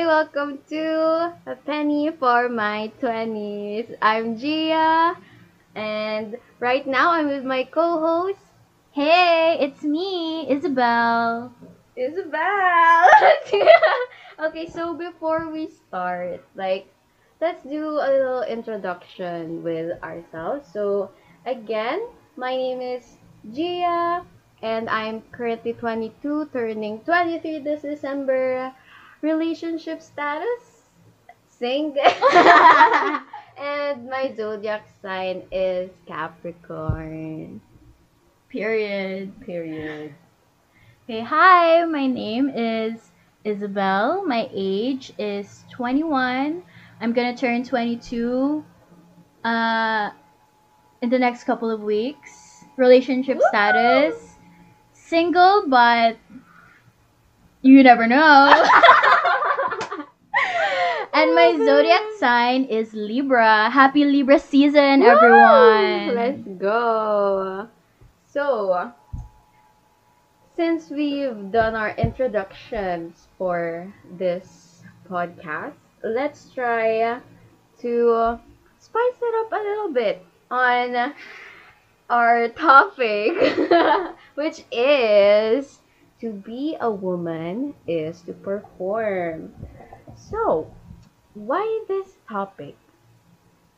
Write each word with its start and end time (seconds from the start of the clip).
Hi, 0.00 0.06
welcome 0.06 0.60
to 0.70 1.36
A 1.44 1.56
Penny 1.66 2.10
for 2.10 2.48
My 2.48 2.90
20s. 3.02 3.94
I'm 4.00 4.38
Gia, 4.38 5.14
and 5.74 6.38
right 6.58 6.86
now 6.86 7.12
I'm 7.12 7.28
with 7.28 7.44
my 7.44 7.64
co 7.64 8.00
host, 8.00 8.40
Hey, 8.92 9.58
it's 9.60 9.82
me, 9.82 10.48
Isabel. 10.48 11.52
Isabel. 11.96 13.10
okay, 14.48 14.70
so 14.72 14.94
before 14.94 15.52
we 15.52 15.68
start, 15.68 16.48
like, 16.56 16.88
let's 17.42 17.62
do 17.62 18.00
a 18.00 18.08
little 18.08 18.42
introduction 18.44 19.62
with 19.62 20.02
ourselves. 20.02 20.66
So, 20.72 21.10
again, 21.44 22.00
my 22.36 22.56
name 22.56 22.80
is 22.80 23.04
Gia, 23.52 24.24
and 24.62 24.88
I'm 24.88 25.20
currently 25.30 25.74
22, 25.74 26.48
turning 26.54 27.00
23 27.00 27.58
this 27.58 27.82
December. 27.82 28.72
Relationship 29.22 30.02
status? 30.02 30.88
Single. 31.48 32.02
and 33.58 34.08
my 34.08 34.32
zodiac 34.36 34.86
sign 35.02 35.42
is 35.52 35.90
Capricorn. 36.06 37.60
Period. 38.48 39.38
Period. 39.40 40.14
Okay, 41.04 41.20
hi, 41.20 41.84
my 41.84 42.06
name 42.06 42.48
is 42.48 43.10
Isabel. 43.44 44.24
My 44.24 44.48
age 44.52 45.12
is 45.18 45.64
21. 45.70 46.62
I'm 47.00 47.12
gonna 47.12 47.36
turn 47.36 47.64
22 47.64 48.64
uh, 49.44 50.10
in 51.02 51.10
the 51.10 51.18
next 51.18 51.44
couple 51.44 51.70
of 51.70 51.82
weeks. 51.82 52.64
Relationship 52.76 53.36
Woo! 53.36 53.44
status 53.48 54.14
single, 54.92 55.64
but 55.66 56.16
you 57.62 57.82
never 57.82 58.06
know. 58.06 58.66
and 61.20 61.34
my 61.34 61.52
oh 61.52 61.66
zodiac 61.66 62.02
sign 62.18 62.64
is 62.64 62.94
Libra. 62.94 63.68
Happy 63.68 64.04
Libra 64.04 64.38
season, 64.38 65.00
Woo! 65.00 65.06
everyone. 65.06 66.16
Let's 66.16 66.48
go. 66.56 67.68
So, 68.24 68.90
since 70.56 70.88
we've 70.88 71.52
done 71.52 71.74
our 71.74 71.90
introductions 71.90 73.28
for 73.36 73.92
this 74.16 74.82
podcast, 75.10 75.74
let's 76.02 76.48
try 76.54 77.20
to 77.80 78.38
spice 78.78 79.18
it 79.20 79.34
up 79.44 79.52
a 79.52 79.60
little 79.60 79.92
bit 79.92 80.24
on 80.50 81.12
our 82.08 82.48
topic, 82.48 83.36
which 84.36 84.64
is 84.72 85.80
to 86.22 86.32
be 86.32 86.78
a 86.80 86.90
woman 86.90 87.74
is 87.86 88.22
to 88.22 88.32
perform. 88.32 89.52
So, 90.16 90.72
why 91.46 91.64
this 91.88 92.16
topic? 92.28 92.76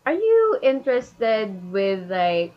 Are 0.04 0.12
you 0.12 0.58
interested 0.62 1.70
with 1.70 2.10
like 2.10 2.52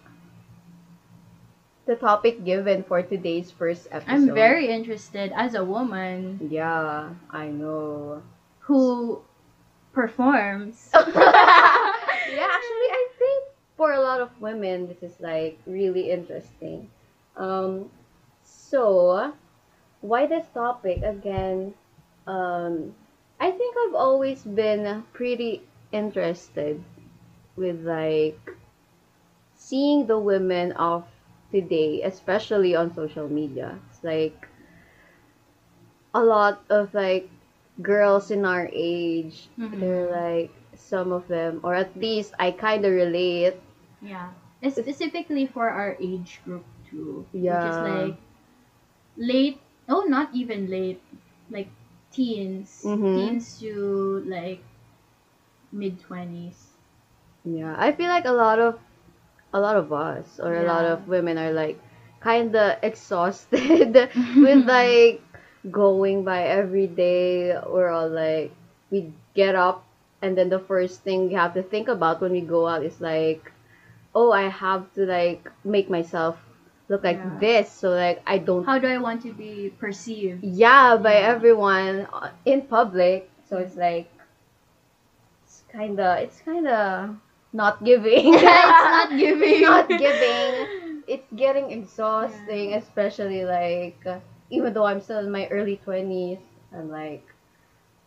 the 1.86 1.96
topic 1.96 2.44
given 2.44 2.84
for 2.84 3.04
today's 3.04 3.52
first 3.52 3.88
episode? 3.92 4.12
I'm 4.12 4.34
very 4.34 4.68
interested 4.70 5.32
as 5.36 5.54
a 5.54 5.64
woman 5.64 6.40
Yeah, 6.50 7.14
I 7.30 7.48
know. 7.48 8.24
who 8.66 9.22
performs. 9.94 10.90
yeah, 10.94 11.02
actually, 12.50 12.90
I 12.98 13.08
think 13.20 13.44
for 13.78 13.92
a 13.94 14.02
lot 14.02 14.22
of 14.22 14.30
women, 14.42 14.88
this 14.88 15.04
is 15.04 15.20
like 15.20 15.60
really 15.68 16.10
interesting. 16.10 16.90
Um, 17.38 17.92
so, 18.44 19.34
why 20.02 20.26
this 20.26 20.48
topic 20.54 21.04
again? 21.04 21.76
Um, 22.26 22.96
I 23.40 23.52
think 23.52 23.76
I've 23.78 23.96
always 23.96 24.44
been 24.44 25.04
pretty 25.14 25.64
interested 25.92 26.84
with 27.56 27.86
like 27.86 28.40
seeing 29.56 30.06
the 30.08 30.20
women 30.20 30.72
of 30.74 31.06
today, 31.52 32.02
especially 32.04 32.76
on 32.76 32.94
social 32.94 33.28
media. 33.28 33.80
It's 33.90 34.04
like 34.04 34.48
a 36.14 36.24
lot 36.24 36.64
of 36.70 36.94
like 36.94 37.30
girls 37.82 38.32
in 38.32 38.46
our 38.46 38.70
age. 38.72 39.50
Mhm. 39.60 39.80
They're 39.80 40.10
like 40.12 40.52
some 40.76 41.12
of 41.12 41.28
them, 41.28 41.60
or 41.64 41.76
at 41.76 41.96
least 41.98 42.34
I 42.40 42.52
kind 42.52 42.86
of 42.86 42.94
relate. 42.94 43.56
Yeah. 44.02 44.32
It's 44.62 44.76
specifically 44.78 45.46
for 45.46 45.70
our 45.70 45.98
age 46.00 46.42
group 46.46 46.66
too. 46.90 47.26
Which 47.32 47.44
Yeah. 47.44 47.70
is 47.70 47.80
like 47.82 48.18
late 49.18 49.60
oh 49.90 50.06
not 50.08 50.30
even 50.34 50.68
late. 50.70 51.02
Like 51.50 51.70
teens. 52.16 52.82
Mhm. 52.86 53.16
Teens 53.16 53.60
to 53.60 54.24
like 54.26 54.64
mid 55.72 56.00
twenties. 56.00 56.74
Yeah, 57.44 57.76
I 57.78 57.92
feel 57.92 58.08
like 58.08 58.26
a 58.26 58.32
lot 58.32 58.60
of 58.60 58.80
a 59.54 59.60
lot 59.60 59.76
of 59.76 59.94
us 59.94 60.40
or 60.40 60.56
a 60.56 60.64
lot 60.64 60.86
of 60.86 61.08
women 61.08 61.38
are 61.38 61.52
like 61.52 61.80
kind 62.20 62.56
of 62.56 62.78
exhausted 62.84 63.94
with 64.36 64.66
like 64.68 65.22
going 65.72 66.24
by 66.24 66.44
every 66.44 66.88
day. 66.88 67.56
We're 67.68 67.90
all 67.90 68.10
like 68.10 68.52
we 68.92 69.12
get 69.34 69.56
up 69.56 69.86
and 70.22 70.38
then 70.38 70.50
the 70.50 70.60
first 70.60 71.02
thing 71.02 71.28
we 71.28 71.34
have 71.36 71.54
to 71.54 71.64
think 71.64 71.88
about 71.88 72.22
when 72.22 72.32
we 72.32 72.42
go 72.42 72.68
out 72.68 72.84
is 72.84 73.00
like, 73.02 73.52
oh, 74.16 74.32
I 74.32 74.50
have 74.50 74.92
to 74.96 75.06
like 75.06 75.50
make 75.64 75.90
myself 75.90 76.38
look 76.90 77.04
like 77.04 77.18
Yeah. 77.18 77.40
this 77.40 77.70
so 77.72 77.90
like 77.90 78.22
I 78.28 78.38
don't 78.40 78.66
How 78.66 78.78
do 78.80 78.88
I 78.88 78.98
want 78.98 79.22
to 79.24 79.34
be 79.34 79.72
perceived? 79.80 80.44
yeah 80.44 80.98
by 80.98 81.16
Yeah. 81.16 81.32
everyone 81.36 82.08
uh, 82.14 82.32
in 82.46 82.62
public 82.64 83.30
so 83.48 83.58
it's 83.58 83.76
like 83.76 84.10
it's 85.44 85.64
kind 85.72 86.00
of 86.00 86.18
it's 86.20 86.42
kind 86.42 86.68
of 86.68 87.16
not 87.54 87.84
giving 87.84 88.34
it's 88.34 88.44
not 88.44 89.18
giving. 89.18 89.62
not 89.62 89.98
giving 89.98 90.68
it's 91.08 91.32
getting 91.36 91.72
exhausting 91.72 92.74
especially 92.74 93.46
like 93.46 93.98
uh, 94.06 94.20
even 94.50 94.74
though 94.74 94.86
i'm 94.86 95.00
still 95.02 95.20
in 95.20 95.32
my 95.32 95.48
early 95.48 95.78
20s 95.78 96.40
i'm 96.74 96.90
like 96.90 97.26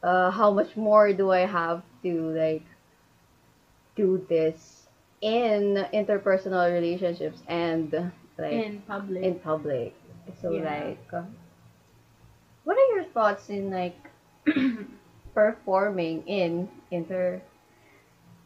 uh 0.02 0.30
how 0.30 0.50
much 0.52 0.76
more 0.76 1.12
do 1.12 1.30
i 1.30 1.40
have 1.40 1.82
to 2.02 2.30
like 2.36 2.64
do 3.96 4.24
this 4.28 4.88
in 5.20 5.86
interpersonal 5.92 6.72
relationships 6.72 7.42
and 7.48 8.12
like 8.38 8.64
in 8.64 8.80
public. 8.82 9.22
in 9.22 9.38
public. 9.40 9.94
So 10.40 10.50
Yeah. 10.52 10.62
like, 10.62 10.98
uh, 11.12 11.24
what 12.64 12.76
are 12.76 12.94
your 12.94 13.04
thoughts 13.04 13.50
in 13.50 13.70
like 13.70 13.96
performing 15.34 16.22
in 16.26 16.68
inter 16.90 17.42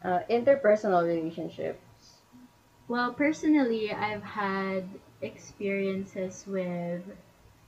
uh, 0.05 0.21
interpersonal 0.29 1.05
relationships? 1.07 2.21
Well, 2.87 3.13
personally, 3.13 3.91
I've 3.93 4.23
had 4.23 5.01
experiences 5.21 6.47
with 6.47 7.03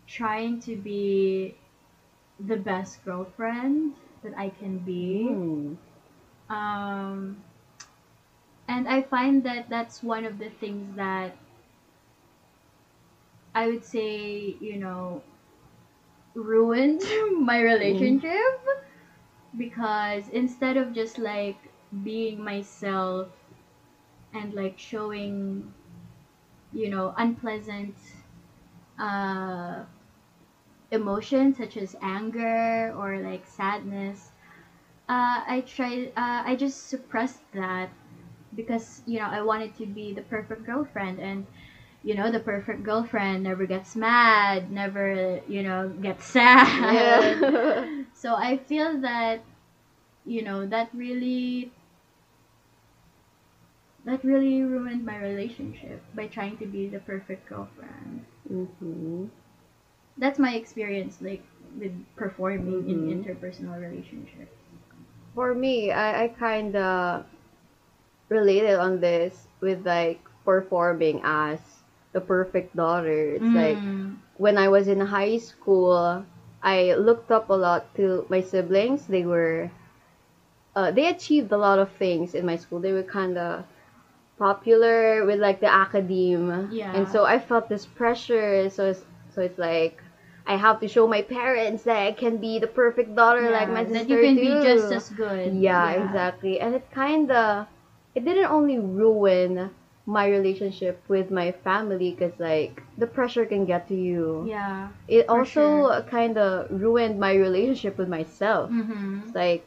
trying 0.06 0.60
to 0.60 0.76
be 0.76 1.56
the 2.40 2.56
best 2.56 3.04
girlfriend 3.04 3.96
that 4.22 4.36
I 4.38 4.50
can 4.50 4.78
be. 4.80 5.36
Hmm. 5.36 5.74
Um, 6.48 7.42
and 8.68 8.86
I 8.88 9.02
find 9.02 9.42
that 9.44 9.68
that's 9.70 10.02
one 10.02 10.24
of 10.24 10.38
the 10.38 10.50
things 10.50 10.96
that 10.96 11.34
I 13.54 13.69
would 13.69 13.84
say, 13.84 14.56
you 14.60 14.78
know, 14.78 15.22
ruined 16.34 17.03
my 17.41 17.60
relationship 17.60 18.60
because 19.56 20.28
instead 20.28 20.76
of 20.76 20.92
just 20.92 21.19
like 21.19 21.72
being 22.03 22.43
myself 22.43 23.28
and 24.32 24.53
like 24.53 24.78
showing, 24.78 25.72
you 26.72 26.88
know, 26.88 27.14
unpleasant 27.16 27.97
uh, 28.98 29.84
emotions 30.91 31.56
such 31.59 31.76
as 31.76 31.94
anger 32.00 32.91
or 32.97 33.19
like 33.20 33.44
sadness, 33.47 34.32
uh, 35.08 35.43
I 35.46 35.62
tried. 35.67 36.08
Uh, 36.17 36.43
I 36.46 36.56
just 36.56 36.88
suppressed 36.88 37.43
that 37.52 37.90
because 38.55 39.02
you 39.06 39.19
know 39.19 39.26
I 39.28 39.43
wanted 39.43 39.75
to 39.76 39.87
be 39.87 40.12
the 40.12 40.23
perfect 40.23 40.64
girlfriend, 40.64 41.20
and 41.20 41.46
you 42.04 42.14
know 42.14 42.30
the 42.30 42.40
perfect 42.40 42.82
girlfriend 42.84 43.44
never 43.44 43.66
gets 43.66 43.96
mad, 43.96 44.70
never 44.70 45.40
you 45.48 45.62
know 45.62 45.88
gets 45.88 46.24
sad. 46.26 46.94
Yeah. 46.94 47.90
So 48.14 48.34
I 48.34 48.56
feel 48.58 49.00
that 49.02 49.42
you 50.26 50.42
know 50.42 50.66
that 50.66 50.90
really 50.94 51.72
that 54.04 54.22
really 54.24 54.62
ruined 54.62 55.04
my 55.04 55.18
relationship 55.18 56.02
by 56.14 56.26
trying 56.26 56.56
to 56.58 56.66
be 56.66 56.86
the 56.88 57.00
perfect 57.00 57.48
girlfriend. 57.48 58.24
hmm 58.48 59.26
That's 60.18 60.38
my 60.38 60.54
experience 60.54 61.20
like 61.22 61.42
with 61.78 61.92
performing 62.16 62.88
in 62.88 62.98
Mhm. 63.06 63.24
interpersonal 63.24 63.80
relationships. 63.80 64.54
For 65.34 65.54
me, 65.54 65.90
I, 65.92 66.24
I 66.24 66.28
kind 66.28 66.74
of 66.76 67.26
related 68.28 68.76
on 68.78 69.00
this 69.00 69.48
with 69.60 69.86
like 69.86 70.20
performing 70.44 71.20
as 71.24 71.74
the 72.14 72.22
perfect 72.22 72.76
daughter. 72.76 73.34
It's 73.34 73.55
like 73.55 73.82
Mm. 73.82 74.16
when 74.38 74.58
I 74.58 74.69
was 74.69 74.88
in 74.88 75.00
high 75.00 75.38
school, 75.38 76.25
I 76.62 76.94
looked 76.94 77.32
up 77.32 77.50
a 77.50 77.55
lot 77.55 77.94
to 77.96 78.26
my 78.31 78.40
siblings. 78.40 79.06
They 79.06 79.25
were 79.26 79.70
uh, 80.76 80.90
they 80.93 81.08
achieved 81.08 81.52
a 81.52 81.58
lot 81.58 81.78
of 81.78 81.90
things 81.93 82.34
in 82.34 82.46
my 82.46 82.56
school. 82.56 82.81
They 82.81 82.93
were 82.93 83.02
kind 83.02 83.38
of 83.38 83.64
popular 84.38 85.25
with 85.25 85.40
like 85.40 85.61
the 85.61 85.72
academe. 85.72 86.70
Yeah. 86.70 86.93
And 86.93 87.08
so 87.08 87.25
I 87.25 87.38
felt 87.38 87.69
this 87.69 87.87
pressure. 87.87 88.69
So 88.70 88.87
it's, 88.90 89.05
so 89.34 89.43
it's 89.43 89.58
like 89.58 90.02
I 90.46 90.56
have 90.56 90.81
to 90.81 90.88
show 90.88 91.06
my 91.08 91.22
parents 91.22 91.84
that 91.84 91.99
I 92.06 92.12
can 92.12 92.38
be 92.38 92.58
the 92.58 92.69
perfect 92.69 93.14
daughter 93.16 93.50
like 93.50 93.69
my 93.69 93.84
Yeah, 93.84 93.88
sister 93.88 93.99
that 93.99 94.08
you 94.08 94.19
can 94.19 94.34
too. 94.34 94.40
be 94.40 94.56
just 94.56 94.93
as 94.93 95.11
good. 95.11 95.55
Yeah, 95.55 95.90
exactly. 95.93 96.61
And 96.61 96.75
it 96.75 96.90
kind 96.93 97.31
of 97.31 97.66
it 98.14 98.25
didn't 98.25 98.50
only 98.50 98.78
ruin 98.78 99.70
my 100.06 100.28
relationship 100.28 101.02
with 101.08 101.30
my 101.30 101.50
family 101.50 102.10
because 102.10 102.38
like 102.38 102.82
the 102.98 103.06
pressure 103.06 103.46
can 103.46 103.64
get 103.64 103.88
to 103.88 103.94
you. 103.94 104.44
Yeah. 104.46 104.88
It 105.08 105.28
also 105.28 106.02
kind 106.10 106.36
of 106.36 106.70
ruined 106.70 107.18
my 107.18 107.34
relationship 107.34 107.96
with 107.96 108.08
myself. 108.08 108.70
Mm-hmm. 108.70 109.20
It's 109.24 109.34
like, 109.34 109.66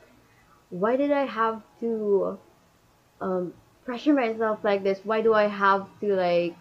why 0.69 0.95
did 0.95 1.11
I 1.11 1.25
have 1.25 1.63
to 1.79 2.37
um, 3.19 3.53
pressure 3.85 4.13
myself 4.13 4.59
like 4.63 4.83
this? 4.83 4.99
Why 5.03 5.21
do 5.21 5.33
I 5.33 5.47
have 5.47 5.87
to 6.01 6.13
like 6.13 6.55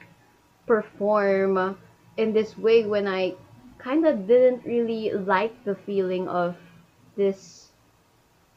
perform 0.67 1.77
in 2.17 2.33
this 2.33 2.57
way 2.57 2.87
when 2.87 3.07
I 3.07 3.35
kind 3.79 4.07
of 4.07 4.27
didn't 4.27 4.65
really 4.65 5.13
like 5.13 5.53
the 5.65 5.75
feeling 5.75 6.29
of 6.29 6.57
this 7.15 7.69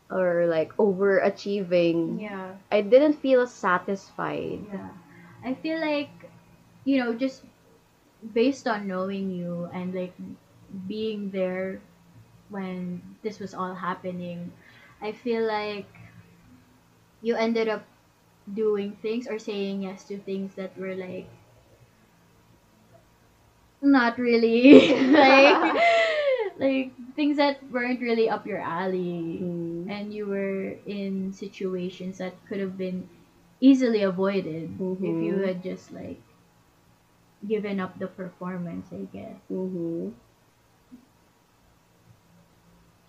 or 0.09 0.45
like 0.47 0.71
overachieving? 0.77 2.21
Yeah. 2.21 2.51
I 2.71 2.81
didn't 2.81 3.19
feel 3.19 3.45
satisfied. 3.45 4.63
Yeah. 4.71 4.87
I 5.43 5.53
feel 5.53 5.79
like, 5.79 6.09
you 6.85 6.97
know, 6.97 7.13
just 7.13 7.43
based 8.33 8.67
on 8.67 8.87
knowing 8.87 9.31
you 9.31 9.69
and 9.73 9.93
like 9.93 10.13
being 10.87 11.31
there 11.31 11.81
when 12.49 13.01
this 13.23 13.39
was 13.39 13.53
all 13.53 13.73
happening, 13.75 14.51
I 15.01 15.11
feel 15.13 15.45
like 15.45 15.87
you 17.21 17.35
ended 17.35 17.67
up 17.69 17.85
doing 18.53 18.93
things 19.01 19.27
or 19.27 19.39
saying 19.39 19.83
yes 19.83 20.03
to 20.05 20.17
things 20.19 20.55
that 20.55 20.77
were 20.77 20.95
like 20.95 21.27
not 23.81 24.17
really 24.17 24.93
like 25.11 25.75
like 26.59 26.91
things 27.15 27.37
that 27.37 27.57
weren't 27.71 28.01
really 28.01 28.29
up 28.29 28.45
your 28.45 28.59
alley 28.59 29.39
Mm. 29.41 29.89
and 29.89 30.13
you 30.13 30.25
were 30.27 30.75
in 30.85 31.31
situations 31.33 32.17
that 32.19 32.33
could 32.47 32.59
have 32.59 32.77
been 32.77 33.07
easily 33.61 34.01
avoided 34.03 34.69
if 35.01 35.21
you 35.21 35.35
Mhm. 35.35 35.45
had 35.45 35.63
just 35.63 35.91
like 35.91 36.21
given 37.45 37.79
up 37.81 37.97
the 37.99 38.07
performance 38.07 38.87
i 38.93 39.03
guess 39.11 39.35
Mm-hmm. 39.51 40.09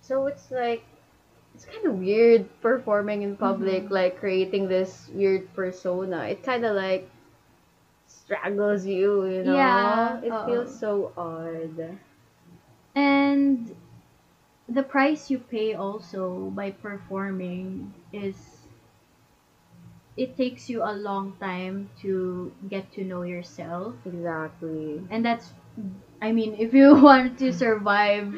So 0.00 0.26
it's 0.26 0.50
like 0.50 0.82
it's 1.54 1.64
kind 1.64 1.86
of 1.86 1.94
weird 1.98 2.48
performing 2.60 3.22
in 3.22 3.36
public, 3.36 3.84
Mhm. 3.84 3.90
like 3.90 4.18
creating 4.18 4.68
this 4.68 5.08
weird 5.14 5.52
persona. 5.54 6.24
It 6.28 6.42
kind 6.42 6.64
of 6.64 6.76
like 6.76 7.08
straggles 8.06 8.86
you, 8.86 9.26
you 9.26 9.44
know. 9.44 9.54
Yeah, 9.56 10.20
It 10.22 10.32
oo. 10.32 10.46
feels 10.46 10.78
so 10.78 11.12
odd. 11.16 11.98
and 12.94 13.74
the 14.68 14.82
price 14.82 15.30
you 15.30 15.38
pay 15.38 15.74
also 15.74 16.50
by 16.50 16.70
performing 16.70 17.92
is 18.12 18.59
it 20.20 20.36
takes 20.36 20.68
you 20.68 20.82
a 20.84 20.92
long 20.92 21.34
time 21.40 21.90
to 22.02 22.52
get 22.68 22.92
to 22.92 23.04
know 23.04 23.22
yourself 23.22 23.96
Exactly. 24.06 25.02
and 25.10 25.24
that's 25.24 25.52
i 26.22 26.32
mean 26.32 26.54
if 26.58 26.74
you 26.74 26.94
want 27.08 27.38
to 27.38 27.52
survive 27.52 28.34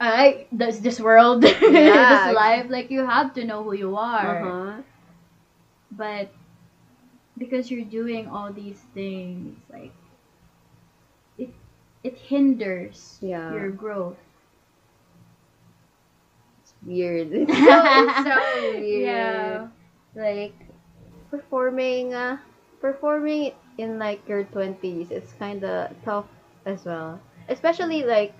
I 0.00 0.46
this 0.52 0.78
this 0.80 1.00
world 1.00 1.42
Yeah. 1.70 2.08
this 2.08 2.26
life 2.26 2.66
like 2.70 2.90
you 2.90 3.04
have 3.06 3.32
to 3.34 3.44
know 3.44 3.62
who 3.64 3.72
you 3.74 3.96
are 3.96 4.40
Uh-huh. 4.42 4.82
but 5.90 6.28
because 7.38 7.70
you're 7.70 7.84
doing 7.84 8.28
all 8.28 8.52
these 8.52 8.80
things 8.94 9.56
like 9.70 9.92
it 11.38 11.48
it 12.04 12.18
hinders 12.18 13.20
Yeah. 13.20 13.52
your 13.52 13.70
growth 13.70 14.18
It's 16.62 16.74
weird. 16.84 17.32
It's 17.32 17.58
so, 17.64 17.82
it's 17.92 18.22
so 18.22 18.76
weird. 18.90 19.62
Yeah. 19.62 19.68
Like 20.18 20.54
performing 21.30 22.12
uh, 22.12 22.38
performing 22.82 23.54
in 23.78 23.98
like 23.98 24.26
your 24.26 24.42
20s, 24.50 25.14
it's 25.14 25.32
kind 25.38 25.62
of 25.62 25.94
tough 26.04 26.26
as 26.66 26.84
well. 26.84 27.20
Especially 27.48 28.02
like 28.02 28.34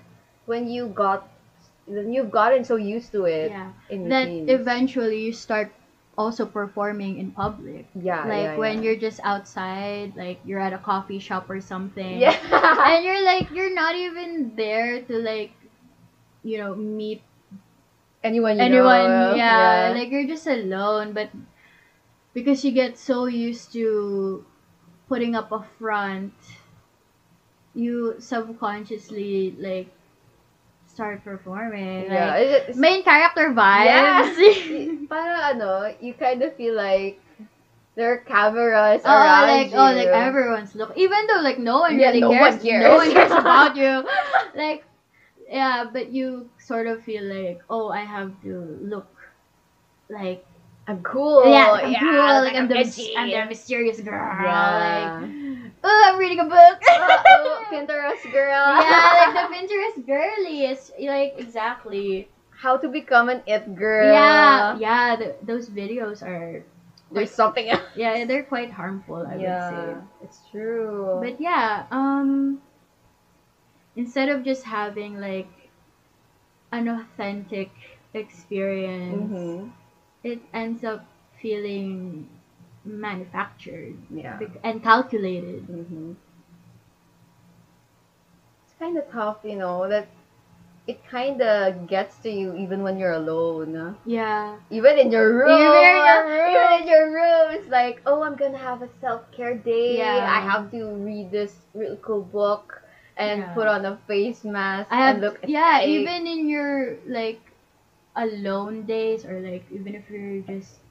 when 0.45 0.67
you 0.67 0.91
got 0.91 1.23
when 1.89 2.13
you've 2.13 2.29
gotten 2.29 2.63
so 2.63 2.75
used 2.75 3.11
to 3.11 3.25
it 3.25 3.49
yeah 3.49 3.71
in 3.89 4.05
your 4.05 4.25
teens. 4.25 4.49
eventually 4.49 5.19
you 5.25 5.33
start 5.33 5.73
also 6.17 6.45
performing 6.45 7.17
in 7.17 7.31
public 7.31 7.87
yeah, 7.95 8.27
like 8.27 8.53
yeah, 8.53 8.57
when 8.57 8.77
yeah. 8.77 8.91
you're 8.91 8.99
just 8.99 9.19
outside 9.23 10.13
like 10.15 10.37
you're 10.43 10.59
at 10.59 10.73
a 10.73 10.77
coffee 10.77 11.17
shop 11.17 11.49
or 11.49 11.61
something 11.61 12.19
yeah. 12.19 12.35
and 12.91 13.05
you're 13.05 13.23
like 13.23 13.49
you're 13.51 13.73
not 13.73 13.95
even 13.95 14.51
there 14.55 15.01
to 15.01 15.17
like 15.17 15.51
you 16.43 16.57
know 16.57 16.75
meet 16.75 17.21
anyone 18.21 18.57
you 18.57 18.61
anyone 18.61 19.07
know, 19.07 19.33
yeah, 19.33 19.93
like 19.95 20.11
you're 20.11 20.27
just 20.27 20.45
alone 20.45 21.13
but 21.13 21.29
because 22.39 22.63
you 22.65 22.71
get 22.71 22.97
so 22.97 23.25
used 23.27 23.71
to 23.73 24.45
putting 25.07 25.35
up 25.35 25.51
a 25.51 25.63
front 25.79 26.33
you 27.73 28.15
subconsciously 28.19 29.55
like 29.59 29.87
start 30.87 31.23
performing 31.23 32.05
yeah. 32.11 32.35
like 32.37 32.75
main 32.75 33.03
character 33.03 33.53
Yeah. 33.53 34.25
vibes 34.35 35.07
para 35.07 35.53
ano, 35.55 35.93
you 36.01 36.13
kind 36.13 36.41
of 36.43 36.55
feel 36.57 36.75
like 36.75 37.21
there 37.95 38.11
are 38.13 38.17
cameras 38.25 39.01
Oh, 39.05 39.11
around 39.11 39.47
like 39.47 39.71
you. 39.71 39.77
oh, 39.77 39.91
like 39.93 40.07
everyone's 40.11 40.73
look. 40.75 40.91
Even 40.97 41.27
though 41.27 41.41
like 41.41 41.59
no 41.59 41.79
one 41.81 41.99
Yeah, 41.99 42.07
really 42.09 42.21
no 42.21 42.31
cares, 42.31 42.55
one 42.55 42.63
cares. 42.63 42.83
no 42.83 42.95
one 42.95 43.11
cares 43.11 43.31
about 43.43 43.75
you. 43.75 44.03
Like, 44.55 44.83
yeah, 45.49 45.85
but 45.91 46.11
you 46.11 46.49
sort 46.59 46.87
of 46.87 47.03
feel 47.03 47.23
like, 47.25 47.61
oh, 47.69 47.89
I 47.89 48.01
have 48.07 48.31
to 48.43 48.77
look 48.81 49.07
like 50.09 50.45
I'm 50.89 51.03
cool. 51.03 51.45
yeah, 51.45 51.69
I'm 51.85 51.91
yeah, 51.91 51.99
cool. 52.01 52.41
Like, 52.49 52.55
I'm, 52.55 52.67
the 52.67 52.77
edgy. 52.81 53.13
I'm 53.15 53.29
the 53.29 53.45
mysterious 53.45 54.01
girl. 54.01 54.25
Yeah. 54.41 55.21
Like, 55.21 55.29
oh, 55.85 56.01
I'm 56.09 56.17
reading 56.17 56.39
a 56.39 56.49
book. 56.49 56.81
oh, 56.89 57.65
Pinterest 57.71 58.25
girl. 58.33 58.57
yeah, 58.81 59.13
like 59.21 59.33
the 59.37 59.53
Pinterest 59.53 60.05
girly 60.07 60.65
is 60.65 60.91
like 60.99 61.35
exactly. 61.37 62.27
How 62.49 62.75
to 62.75 62.89
become 62.89 63.29
an 63.29 63.43
it 63.45 63.75
girl. 63.75 64.11
Yeah, 64.11 64.77
yeah. 64.79 65.15
The, 65.15 65.35
those 65.43 65.69
videos 65.69 66.23
are 66.25 66.65
There's 67.13 67.31
something 67.31 67.69
else. 67.69 67.85
yeah, 67.95 68.25
they're 68.25 68.43
quite 68.43 68.71
harmful. 68.73 69.23
I 69.29 69.37
would 69.37 69.61
say. 69.69 69.95
It's 70.25 70.41
true. 70.49 71.21
But 71.21 71.39
yeah, 71.39 71.85
um 71.91 72.61
instead 73.95 74.29
of 74.29 74.43
just 74.43 74.63
having 74.65 75.21
like 75.21 75.47
an 76.71 76.87
authentic 76.89 77.69
experience, 78.13 79.31
Mhm. 79.31 79.71
It 80.23 80.41
ends 80.53 80.83
up 80.83 81.05
feeling 81.41 82.27
manufactured 82.83 83.95
Yeah. 84.09 84.37
bec- 84.37 84.59
and 84.63 84.81
calculated. 84.83 85.63
hmm 85.65 86.13
It's 88.63 88.73
kind 88.79 88.97
of 88.97 89.09
tough, 89.11 89.37
you 89.43 89.55
know, 89.55 89.87
that 89.89 90.07
it 90.87 91.03
kind 91.05 91.41
of 91.41 91.87
gets 91.87 92.17
to 92.19 92.29
you 92.29 92.55
even 92.55 92.81
when 92.83 92.97
you're 92.97 93.11
alone. 93.13 93.97
Yeah. 94.05 94.57
Even 94.71 94.97
in 94.97 95.11
your 95.11 95.33
room. 95.33 95.49
Even 95.59 95.83
in 95.85 96.05
your 96.05 96.25
room. 96.25 96.49
Even 96.55 96.81
in 96.81 96.87
your 96.87 97.05
room. 97.11 97.51
It's 97.51 97.67
like, 97.69 98.01
oh, 98.05 98.23
I'm 98.23 98.35
gonna 98.35 98.57
have 98.57 98.81
a 98.81 98.89
self 99.01 99.29
care 99.31 99.55
day. 99.55 99.97
Yeah. 99.97 100.25
I 100.29 100.39
have 100.41 100.71
to 100.71 100.85
read 100.95 101.31
this 101.31 101.55
really 101.73 101.99
cool 102.01 102.21
book 102.23 102.81
and 103.17 103.41
Yeah. 103.41 103.53
put 103.53 103.67
on 103.67 103.85
a 103.85 103.97
face 104.07 104.43
mask 104.43 104.87
I 104.91 104.95
have 104.97 105.15
and 105.15 105.21
look 105.21 105.39
yeah, 105.45 105.83
even 105.83 106.25
in 106.25 106.47
your 106.47 106.97
like 107.07 107.48
alone 108.19 108.85
days 108.85 109.25
or 109.25 109.39
like 109.41 109.65
even 109.71 109.95
if 109.95 110.09
you're 110.09 110.41
just 110.43 110.81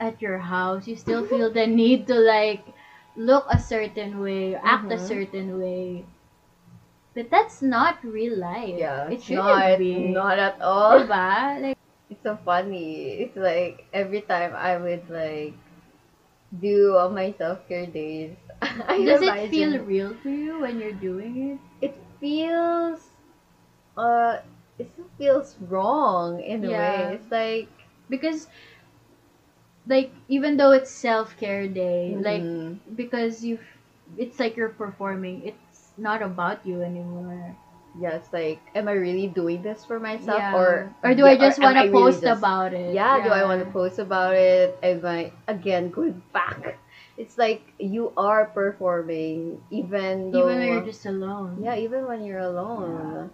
at 0.00 0.22
your 0.22 0.38
house, 0.38 0.88
you 0.88 0.96
still 0.96 1.26
feel 1.26 1.52
the 1.52 1.66
need 1.66 2.06
to 2.06 2.14
like 2.14 2.64
look 3.16 3.44
a 3.50 3.58
certain 3.58 4.20
way, 4.20 4.54
act 4.56 4.90
a 4.90 4.96
Mhm. 4.96 5.06
certain 5.06 5.58
way. 5.58 6.06
But 7.14 7.30
that's 7.30 7.62
not 7.62 8.04
real 8.04 8.38
life. 8.38 8.78
Yeah, 8.78 9.08
it 9.08 9.14
it's 9.14 9.24
shouldn't 9.24 9.44
not, 9.46 9.78
be. 9.78 9.94
not 10.12 10.38
at 10.38 10.60
all. 10.60 11.00
Diba? 11.00 11.62
Like, 11.62 11.76
It's 12.10 12.22
so 12.22 12.36
funny. 12.44 13.22
It's 13.22 13.36
like 13.36 13.86
every 13.92 14.22
time 14.22 14.54
I 14.54 14.76
would 14.76 15.08
like 15.10 15.54
do 16.60 16.96
all 16.96 17.10
my 17.10 17.32
self 17.38 17.66
care 17.68 17.86
days. 17.86 18.36
I 18.62 19.04
does 19.04 19.22
it 19.22 19.50
feel 19.50 19.78
real 19.84 20.14
to 20.22 20.30
you 20.30 20.60
when 20.60 20.78
you're 20.80 20.92
doing 20.92 21.60
it? 21.80 21.86
It 21.86 21.94
feels, 22.20 23.10
uh, 23.96 24.38
it 24.78 24.90
still 24.92 25.10
feels 25.18 25.56
wrong 25.68 26.40
in 26.40 26.64
a 26.64 26.70
Yeah. 26.70 26.78
way. 26.78 27.14
It's 27.16 27.30
like 27.30 27.68
Because, 28.08 28.46
like, 29.86 30.10
even 30.28 30.56
though 30.56 30.72
it's 30.72 30.90
self 30.90 31.36
care 31.36 31.66
day, 31.68 32.16
like 32.18 32.42
mhm. 32.42 32.78
because 32.96 33.44
you, 33.44 33.58
it's 34.16 34.38
like 34.38 34.56
you're 34.56 34.74
performing. 34.74 35.42
It's 35.46 35.92
not 35.96 36.22
about 36.22 36.64
you 36.66 36.82
anymore. 36.82 37.56
yeah, 37.98 38.12
it's 38.12 38.28
like, 38.30 38.60
am 38.74 38.88
I 38.88 38.92
really 38.92 39.26
doing 39.26 39.62
this 39.62 39.84
for 39.84 39.98
myself, 39.98 40.36
Yeah. 40.38 40.52
or 40.54 40.92
or 41.02 41.14
do 41.14 41.24
I 41.24 41.32
yeah, 41.32 41.48
just 41.48 41.58
am 41.58 41.64
want 41.64 41.76
to 41.80 41.88
really 41.88 42.12
post 42.12 42.20
just- 42.20 42.38
about 42.38 42.74
it? 42.74 42.92
Yeah, 42.94 43.24
do 43.24 43.30
I 43.30 43.42
want 43.44 43.64
to 43.64 43.70
post 43.72 43.98
about 43.98 44.34
it? 44.36 44.76
Am 44.82 45.00
I 45.06 45.32
again 45.48 45.88
going 45.90 46.20
back? 46.32 46.76
It's 47.16 47.38
like 47.38 47.64
you 47.80 48.12
are 48.16 48.44
performing, 48.52 49.62
even 49.72 50.30
though 50.30 50.44
Even 50.44 50.58
when 50.60 50.68
you're 50.68 50.84
just 50.84 51.06
alone. 51.06 51.56
yeah, 51.64 51.76
even 51.80 52.04
when 52.06 52.20
you're 52.24 52.44
alone. 52.44 53.30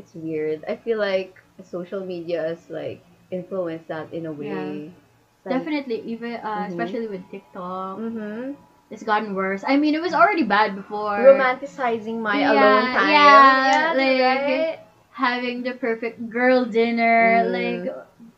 It's 0.00 0.16
weird. 0.16 0.64
I 0.64 0.76
feel 0.80 0.96
like 0.98 1.36
social 1.62 2.00
media 2.00 2.40
has 2.56 2.58
like 2.72 3.04
influenced 3.30 3.88
that 3.92 4.08
in 4.16 4.24
a 4.24 4.32
way. 4.32 4.48
Yeah. 4.48 4.96
Like, 5.44 5.52
Definitely, 5.60 6.00
even 6.08 6.40
uh, 6.40 6.64
Mhm. 6.64 6.68
especially 6.72 7.08
with 7.08 7.24
TikTok, 7.30 7.96
Mm-hmm. 8.00 8.56
it's 8.92 9.04
gotten 9.04 9.36
worse. 9.36 9.64
I 9.64 9.76
mean, 9.76 9.92
it 9.94 10.00
was 10.02 10.12
already 10.16 10.44
bad 10.44 10.72
before. 10.76 11.16
Romanticizing 11.20 12.20
my 12.20 12.40
Yeah, 12.40 12.52
alone 12.52 12.84
time. 12.96 13.08
yeah, 13.12 13.48
yeah 13.68 13.92
like- 13.96 14.20
right? 14.20 14.78
having 15.12 15.62
the 15.62 15.72
perfect 15.76 16.16
girl 16.32 16.64
dinner. 16.64 17.44
Mm. 17.44 17.52
Like, 17.52 17.82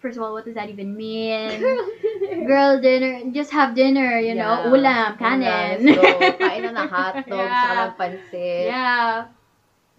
first 0.03 0.19
of 0.19 0.23
all, 0.27 0.33
what 0.35 0.43
does 0.45 0.55
that 0.59 0.67
even 0.71 0.97
mean? 0.99 1.61
girl 1.63 1.87
dinner, 1.87 2.47
Girl 2.47 2.75
dinner. 2.83 3.13
just 3.31 3.51
have 3.55 3.75
dinner, 3.79 4.19
you 4.19 4.35
know, 4.35 4.67
ulam, 4.67 5.15
kanin. 5.19 5.79
Ulam, 5.79 5.95
let's. 6.19 6.39
Kain 6.43 6.67
na 6.75 6.87
hotdog, 6.91 7.47
Yeah. 7.47 7.95
pansit. 7.95 8.67
Yeah. 8.67 9.31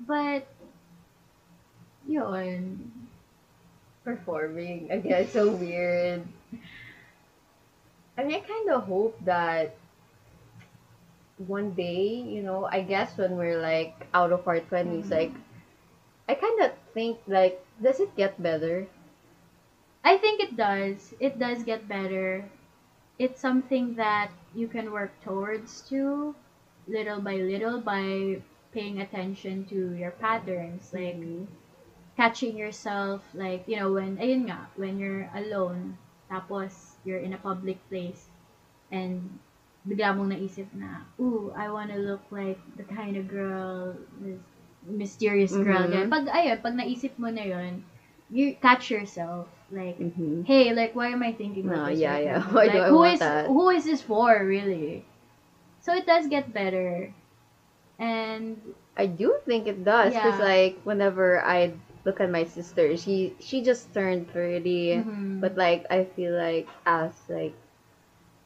But, 0.04 0.44
yun. 2.08 2.92
Performing. 4.04 4.88
Again, 4.92 5.28
so 5.28 5.52
weird. 5.52 6.24
I 8.18 8.24
mean, 8.24 8.36
I 8.36 8.40
kind 8.40 8.70
of 8.72 8.84
hope 8.86 9.18
that 9.26 9.76
one 11.38 11.72
day, 11.74 12.06
you 12.16 12.42
know, 12.42 12.66
I 12.66 12.82
guess 12.82 13.18
when 13.18 13.38
we're 13.38 13.60
like 13.62 14.08
out 14.14 14.32
of 14.32 14.48
our 14.48 14.60
20s, 14.62 15.08
Mhm. 15.08 15.12
like, 15.12 15.32
I 16.30 16.36
kind 16.36 16.62
of 16.62 16.72
think, 16.94 17.20
like, 17.28 17.64
does 17.82 18.00
it 18.00 18.16
get 18.16 18.42
better? 18.42 18.88
I 20.04 20.18
think 20.18 20.40
it 20.40 20.56
does. 20.56 21.14
It 21.20 21.40
does 21.40 21.64
get 21.64 21.88
better. 21.88 22.46
It's 23.20 23.40
something 23.42 23.96
that 23.96 24.32
you 24.56 24.68
can 24.68 24.92
work 24.92 25.12
towards 25.24 25.82
to 25.90 26.36
little 26.88 27.22
by 27.22 27.36
little 27.38 27.80
by 27.82 28.42
paying 28.72 29.00
attention 29.02 29.66
to 29.66 29.94
your 29.94 30.12
patterns. 30.12 30.94
Like, 30.94 31.18
Mhm. 31.18 31.48
Catching 32.16 32.58
yourself 32.58 33.22
like 33.34 33.66
you 33.66 33.76
know 33.78 33.90
when 33.92 34.18
ayun 34.22 34.46
nga 34.46 34.70
when 34.78 35.00
you're 35.02 35.26
alone 35.34 35.98
tapos 36.30 36.98
you're 37.06 37.20
in 37.22 37.34
a 37.34 37.42
public 37.42 37.78
place 37.90 38.30
and 38.94 39.40
bigla 39.84 40.14
mong 40.14 40.30
naisip 40.32 40.70
na 40.78 41.04
ooh 41.20 41.50
I 41.58 41.68
want 41.74 41.90
to 41.92 41.98
look 42.00 42.22
like 42.30 42.62
the 42.78 42.86
kind 42.86 43.18
of 43.18 43.28
girl 43.28 43.98
this 44.22 44.40
mysterious 44.86 45.52
girl 45.56 45.88
Mhm. 45.90 45.92
ganyan. 45.92 46.08
pag 46.14 46.26
ayun 46.30 46.58
pag 46.62 46.76
naisip 46.78 47.18
mo 47.18 47.34
na 47.34 47.44
yun 47.44 47.82
you 48.30 48.54
catch 48.62 48.94
yourself 48.94 49.50
like 49.74 49.98
Mhm. 49.98 50.46
hey 50.46 50.70
like 50.74 50.94
why 50.94 51.10
am 51.12 51.26
I 51.26 51.34
thinking 51.34 51.66
No, 51.66 51.90
like 51.90 51.98
this 51.98 52.04
yeah, 52.06 52.14
right 52.14 52.26
yeah. 52.30 52.40
now? 52.46 52.54
Why 52.54 52.66
like 52.70 52.78
do 52.78 52.82
I 52.84 52.90
who 52.94 53.00
want 53.02 53.14
is 53.18 53.22
that? 53.26 53.44
who 53.50 53.66
is 53.74 53.84
this 53.90 54.02
for 54.06 54.30
really 54.46 55.02
so 55.82 55.92
it 55.98 56.06
does 56.06 56.30
get 56.30 56.54
better 56.54 57.10
and 58.00 58.58
I 58.96 59.06
do 59.10 59.34
think 59.46 59.66
it 59.66 59.82
does 59.84 60.14
because 60.14 60.38
Yeah. 60.40 60.46
like 60.46 60.78
whenever 60.86 61.42
I 61.42 61.74
look 62.06 62.20
at 62.22 62.30
my 62.32 62.44
sister, 62.44 62.96
she 62.98 63.34
she 63.40 63.62
just 63.64 63.94
turned 63.94 64.30
30, 64.32 65.04
mhm. 65.06 65.42
but 65.42 65.58
like 65.58 65.86
I 65.90 66.06
feel 66.06 66.34
like 66.34 66.68
as 66.86 67.12
like 67.30 67.54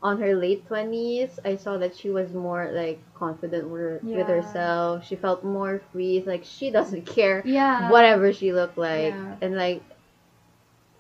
on 0.02 0.20
her 0.22 0.36
late 0.36 0.66
20s, 0.68 1.40
I 1.46 1.56
saw 1.56 1.78
that 1.78 1.96
she 1.96 2.10
was 2.10 2.34
more 2.34 2.72
like 2.72 3.00
confident 3.16 3.70
with, 3.70 4.04
with 4.14 4.28
herself. 4.28 5.06
She 5.06 5.16
felt 5.16 5.44
more 5.44 5.80
free. 5.92 6.18
It's 6.18 6.28
like 6.28 6.44
she 6.44 6.70
doesn't 6.72 7.06
care 7.18 7.44
yeah 7.46 7.90
whatever 7.90 8.32
she 8.34 8.54
looked 8.54 8.78
like. 8.78 9.14
Yeah. 9.16 9.36
And 9.42 9.56
like 9.56 9.84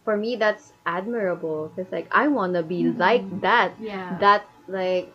for 0.03 0.17
me 0.17 0.35
that's 0.35 0.73
admirable 0.85 1.71
because 1.75 1.91
like 1.91 2.07
I 2.11 2.27
want 2.27 2.53
to 2.53 2.63
be 2.63 2.83
Mhm. 2.83 2.97
like 2.97 3.41
that 3.41 3.73
yeah 3.79 4.17
that 4.19 4.45
like 4.67 5.13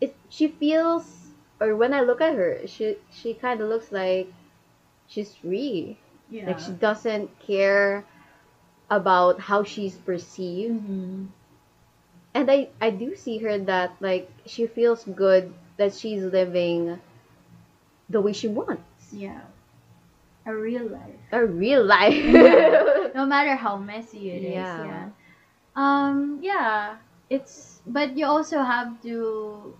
it 0.00 0.14
she 0.28 0.48
feels 0.48 1.32
or 1.60 1.74
when 1.76 1.92
I 1.94 2.00
look 2.00 2.20
at 2.20 2.34
her 2.34 2.66
she 2.66 2.96
she 3.10 3.34
kind 3.34 3.60
of 3.60 3.68
looks 3.68 3.92
like 3.92 4.32
she's 5.12 5.34
free 5.36 5.96
yeah 6.30 6.46
like 6.48 6.58
she 6.58 6.72
doesn't 6.72 7.28
care 7.40 8.04
about 8.90 9.40
how 9.40 9.62
she's 9.64 9.96
perceived 9.96 10.80
Mhm. 10.80 11.28
and 12.34 12.50
I 12.50 12.68
I 12.80 12.90
do 12.90 13.16
see 13.16 13.38
her 13.38 13.58
that 13.58 13.96
like 14.00 14.28
she 14.46 14.66
feels 14.66 15.04
good 15.04 15.52
that 15.78 15.94
she's 15.94 16.22
living 16.22 17.00
the 18.08 18.20
way 18.20 18.32
she 18.32 18.48
wants 18.48 19.12
Yeah. 19.12 19.40
A 20.46 20.54
real 20.54 20.86
life. 20.86 21.20
a 21.32 21.44
real 21.46 21.84
life 21.84 22.14
Yeah. 22.34 23.08
No 23.14 23.26
matter 23.26 23.54
how 23.56 23.76
messy 23.76 24.30
it 24.30 24.42
is. 24.42 24.54
Yeah. 24.54 24.84
Yeah. 24.84 25.08
Um, 25.76 26.38
yeah. 26.42 26.96
It's 27.30 27.80
but 27.86 28.16
you 28.16 28.26
also 28.26 28.62
have 28.62 29.00
to 29.02 29.74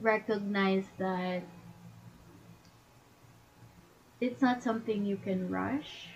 recognize 0.00 0.84
that 0.98 1.42
it's 4.20 4.42
not 4.42 4.62
something 4.62 5.04
you 5.04 5.16
can 5.16 5.48
rush. 5.50 6.08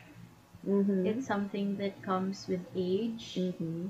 mm-hmm. 0.66 1.06
It's 1.06 1.26
something 1.26 1.76
that 1.76 2.02
comes 2.02 2.48
with 2.48 2.66
age. 2.74 3.38
mm-hmm. 3.38 3.88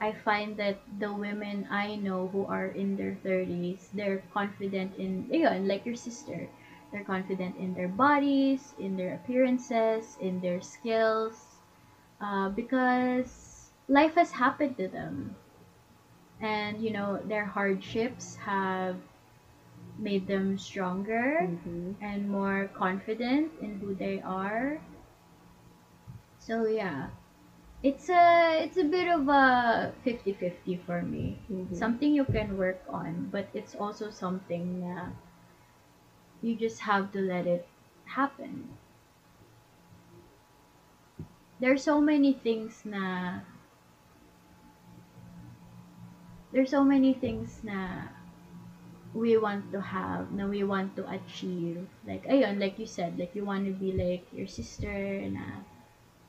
I 0.00 0.12
find 0.12 0.56
that 0.56 0.78
the 0.98 1.12
women 1.12 1.66
I 1.70 1.96
know 1.96 2.28
who 2.28 2.44
are 2.46 2.66
in 2.66 2.96
their 2.96 3.14
30s, 3.14 3.88
they're 3.92 4.22
confident 4.32 4.94
in, 4.96 5.26
yun, 5.30 5.66
like 5.66 5.84
your 5.86 5.96
sister, 5.96 6.48
they're 6.92 7.04
confident 7.04 7.56
in 7.56 7.74
their 7.74 7.88
bodies, 7.88 8.74
in 8.78 8.96
their 8.96 9.14
appearances, 9.14 10.16
in 10.20 10.40
their 10.40 10.60
skills, 10.60 11.60
uh, 12.20 12.48
because 12.50 13.70
life 13.88 14.14
has 14.14 14.32
happened 14.32 14.76
to 14.78 14.88
them. 14.88 15.36
And, 16.40 16.80
you 16.82 16.90
know, 16.90 17.18
their 17.24 17.44
hardships 17.46 18.36
have 18.36 18.96
made 19.98 20.26
them 20.26 20.58
stronger 20.58 21.48
Mm-hmm. 21.48 21.92
and 22.00 22.28
more 22.28 22.70
confident 22.74 23.52
in 23.60 23.78
who 23.80 23.94
they 23.94 24.20
are. 24.22 24.80
So, 26.38 26.66
yeah. 26.66 27.08
It's 27.82 28.08
a 28.08 28.64
it's 28.64 28.76
a 28.78 28.84
bit 28.84 29.08
of 29.08 29.28
a 29.28 29.92
50-50 30.04 30.76
for 30.76 31.02
me. 31.02 31.38
Mhm. 31.50 31.74
Something 31.76 32.14
you 32.14 32.24
can 32.24 32.56
work 32.58 32.82
on, 32.88 33.28
but 33.30 33.48
it's 33.54 33.74
also 33.76 34.10
something 34.10 34.80
na 34.80 35.10
you 36.42 36.54
just 36.54 36.80
have 36.80 37.10
to 37.12 37.20
let 37.20 37.46
it 37.46 37.66
happen. 38.04 38.68
There's 41.60 41.82
so 41.82 42.00
many 42.00 42.32
things 42.32 42.82
na 42.84 43.40
there's 46.52 46.70
so 46.70 46.84
many 46.84 47.12
things 47.12 47.60
na 47.64 48.08
we 49.14 49.36
want 49.38 49.70
to 49.72 49.80
have, 49.80 50.32
na 50.32 50.46
we 50.46 50.64
want 50.64 50.96
to 50.96 51.08
achieve. 51.08 51.86
Like, 52.06 52.26
ayun, 52.26 52.60
like 52.60 52.78
you 52.78 52.86
said, 52.86 53.18
like 53.18 53.34
you 53.34 53.44
want 53.44 53.64
to 53.66 53.72
be 53.72 53.92
like 53.94 54.26
your 54.34 54.46
sister 54.46 54.90
na 55.30 55.62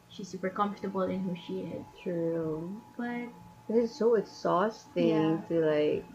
she's 0.09 0.29
super 0.29 0.49
comfortable 0.49 1.03
in 1.03 1.19
who 1.27 1.35
she 1.35 1.67
is. 1.75 1.83
true 2.03 2.81
But 2.97 3.29
This 3.67 3.89
is 3.89 3.97
so 3.97 4.15
exhausting 4.15 5.09
Yeah. 5.09 5.41
to 5.49 5.55
like 5.65 6.05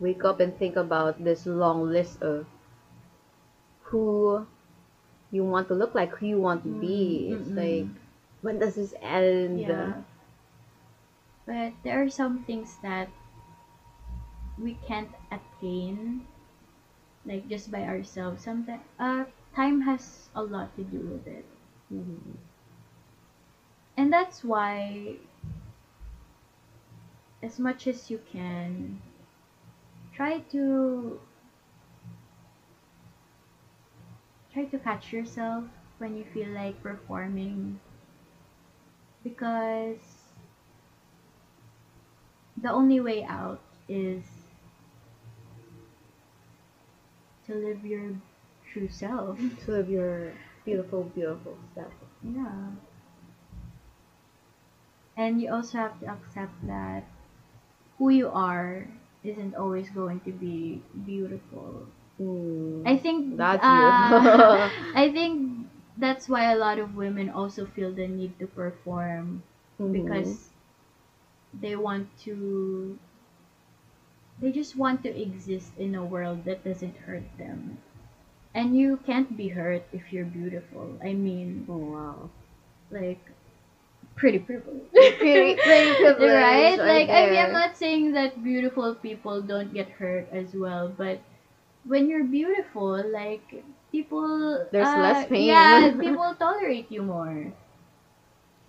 wake 0.00 0.24
up 0.24 0.40
and 0.40 0.50
think 0.58 0.76
about 0.76 1.22
this 1.22 1.46
long 1.46 1.86
list 1.86 2.22
of 2.22 2.46
who 3.90 4.46
you 5.30 5.44
want 5.44 5.68
to 5.68 5.74
look 5.74 5.94
like, 5.94 6.10
who 6.16 6.26
you 6.26 6.40
want 6.40 6.62
to 6.64 6.70
be. 6.80 7.28
Mm, 7.30 7.40
It's 7.40 7.50
mm-mm. 7.50 7.56
like, 7.56 7.88
when 8.42 8.58
does 8.58 8.74
this 8.74 8.94
end? 9.02 9.60
yeah. 9.60 10.02
But 11.46 11.72
there 11.82 12.02
are 12.02 12.10
some 12.10 12.44
things 12.44 12.76
that 12.82 13.08
we 14.60 14.74
can't 14.86 15.10
attain 15.30 16.26
like 17.24 17.48
just 17.48 17.70
by 17.70 17.84
ourselves. 17.84 18.42
Sometimes 18.42 18.82
uh 18.98 19.24
time 19.54 19.82
has 19.82 20.28
a 20.34 20.42
lot 20.42 20.74
to 20.76 20.82
do 20.84 20.98
with 21.00 21.26
it. 21.26 21.44
Mhm. 21.92 22.36
And 23.98 24.10
that's 24.12 24.42
why 24.44 25.16
as 27.42 27.58
much 27.58 27.86
as 27.88 28.10
you 28.10 28.18
can 28.30 29.00
try 30.12 30.38
to 30.38 31.18
try 34.52 34.64
to 34.66 34.78
catch 34.78 35.10
yourself 35.10 35.64
when 35.96 36.14
you 36.14 36.22
feel 36.24 36.50
like 36.50 36.82
performing 36.82 37.78
because 39.22 40.32
the 42.60 42.70
only 42.70 43.00
way 43.00 43.22
out 43.24 43.60
is 43.88 44.37
to 47.48 47.54
live 47.54 47.84
your 47.84 48.14
true 48.72 48.88
self. 48.88 49.38
To 49.66 49.72
live 49.72 49.90
your 49.90 50.32
beautiful, 50.64 51.04
beautiful 51.14 51.58
self. 51.74 51.92
Yeah. 52.22 52.70
And 55.16 55.42
you 55.42 55.52
also 55.52 55.78
have 55.78 56.00
to 56.00 56.06
accept 56.06 56.66
that 56.66 57.04
who 57.98 58.10
you 58.10 58.28
are 58.28 58.88
isn't 59.24 59.54
always 59.54 59.90
going 59.90 60.20
to 60.20 60.32
be 60.32 60.82
beautiful. 61.06 61.86
Mm. 62.20 62.82
I 62.86 62.96
think 62.96 63.36
That's 63.36 63.64
uh, 63.64 63.68
you. 63.68 64.94
I 64.94 65.10
think 65.12 65.68
that's 65.98 66.28
why 66.28 66.52
a 66.52 66.56
lot 66.56 66.78
of 66.78 66.96
women 66.96 67.30
also 67.30 67.66
feel 67.66 67.92
the 67.92 68.06
need 68.08 68.38
to 68.40 68.46
perform 68.46 69.42
Mhm. 69.80 69.92
because 69.92 70.50
they 71.60 71.76
want 71.76 72.08
to 72.24 72.98
they 74.40 74.50
just 74.52 74.76
want 74.76 75.02
to 75.04 75.20
exist 75.20 75.72
in 75.78 75.94
a 75.94 76.04
world 76.04 76.44
that 76.44 76.64
doesn't 76.64 76.96
hurt 77.06 77.24
them. 77.38 77.78
And 78.54 78.76
you 78.76 78.98
can't 79.06 79.36
be 79.36 79.48
hurt 79.48 79.82
if 79.92 80.12
you're 80.12 80.24
beautiful. 80.24 80.98
I 81.02 81.12
mean, 81.14 81.68
Oh 81.68 81.76
wow. 81.76 82.30
like 82.90 83.18
pretty 84.16 84.38
privileged. 84.38 84.90
Pretty, 85.18 85.54
pretty 85.62 85.94
privilege, 85.94 86.32
right? 86.32 86.78
Like 86.78 87.08
I 87.10 87.26
mean, 87.30 87.38
I'm 87.38 87.52
not 87.52 87.76
saying 87.76 88.12
that 88.12 88.42
beautiful 88.42 88.94
people 88.94 89.40
don't 89.42 89.72
get 89.72 89.88
hurt 89.88 90.26
as 90.32 90.54
well, 90.54 90.88
but 90.88 91.20
when 91.84 92.08
you're 92.08 92.24
beautiful, 92.24 93.02
like 93.12 93.64
people, 93.92 94.66
There's 94.70 94.88
uh, 94.88 94.96
less 94.96 95.26
pain. 95.26 95.46
Yeah, 95.46 95.90
people 95.98 96.34
tolerate 96.38 96.90
you 96.90 97.02
more. 97.02 97.52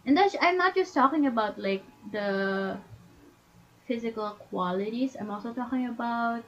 And 0.06 0.18
that's 0.18 0.36
I'm 0.42 0.58
not 0.58 0.76
just 0.76 0.94
talking 0.94 1.26
about 1.26 1.58
like 1.60 1.84
the 2.12 2.78
physical 3.90 4.32
qualities. 4.54 5.18
I'm 5.20 5.32
also 5.34 5.52
talking 5.52 5.88
about 5.90 6.44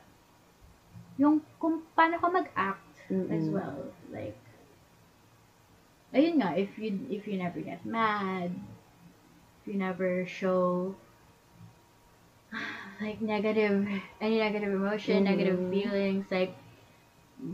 yung 1.22 1.36
kung 1.62 1.76
paano 1.96 2.16
ka 2.22 2.28
mag-act 2.38 2.94
as 3.32 3.44
Mm-mm. 3.44 3.56
well. 3.56 3.92
Like, 4.12 4.38
ayun 6.16 6.36
nga, 6.40 6.50
if 6.56 6.78
you 6.80 6.90
if 7.10 7.28
you 7.28 7.36
never 7.38 7.60
get 7.62 7.84
mad, 7.86 8.52
if 9.62 9.68
you 9.68 9.78
never 9.78 10.26
show 10.26 10.96
like 13.02 13.22
negative 13.22 13.88
any 14.20 14.38
negative 14.40 14.72
emotion, 14.72 15.24
negative 15.24 15.60
Mhm. 15.60 15.70
feelings, 15.70 16.26
like 16.32 16.52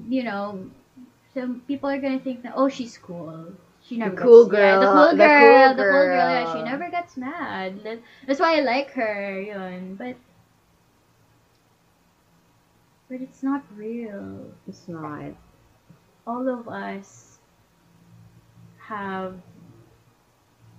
you 0.10 0.24
know, 0.24 0.70
some 1.34 1.62
people 1.68 1.90
are 1.90 1.98
gonna 1.98 2.20
think 2.20 2.42
that 2.44 2.54
oh 2.56 2.68
she's 2.68 2.98
cool. 2.98 3.54
She 3.88 3.98
never 3.98 4.18
cool 4.18 4.46
gets, 4.48 4.60
yeah, 4.60 4.80
the 4.80 4.86
girl, 4.86 4.94
cool 4.94 5.18
girl, 5.18 5.68
cool 5.68 5.78
the 5.78 5.84
cool 5.84 5.92
girl. 5.92 6.16
Yeah, 6.18 6.54
she 6.54 6.62
never 6.64 6.90
gets 6.90 7.16
mad. 7.16 8.02
That's 8.28 8.40
why 8.40 8.58
I 8.58 8.62
like 8.62 8.92
her. 8.92 9.40
Yun. 9.42 9.96
But 9.96 10.18
but 13.10 13.22
it's 13.22 13.42
not 13.42 13.64
real 13.76 14.52
It's 14.68 14.90
not. 14.90 15.32
all 16.26 16.50
of 16.50 16.68
us 16.68 17.40
have 18.80 19.36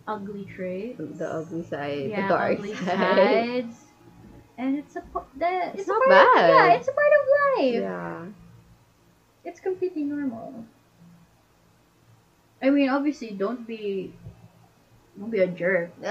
ugly 0.06 0.44
traits. 0.44 0.98
The 1.18 1.32
ugly 1.32 1.62
side, 1.62 2.10
yeah, 2.10 2.22
the 2.22 2.28
dark 2.28 2.58
ugly 2.58 2.74
side. 2.74 2.84
sides. 2.84 3.76
And 4.58 4.76
it's 4.76 4.96
a 4.96 5.02
the, 5.36 5.68
it's, 5.68 5.80
It's 5.80 5.88
not 5.88 6.02
bad. 6.08 6.44
Of, 6.44 6.50
yeah, 6.50 6.74
it's 6.74 6.88
a 6.88 6.92
part 6.92 7.12
of 7.18 7.64
life. 7.64 7.74
Yeah. 7.74 8.24
It's 9.44 9.60
completely 9.60 10.02
normal. 10.02 10.66
I 12.62 12.70
mean, 12.70 12.88
obviously, 12.88 13.30
don't 13.30 13.66
be 13.66 14.12
don't 15.18 15.30
be 15.30 15.40
a 15.40 15.46
jerk. 15.46 15.90
but 16.00 16.10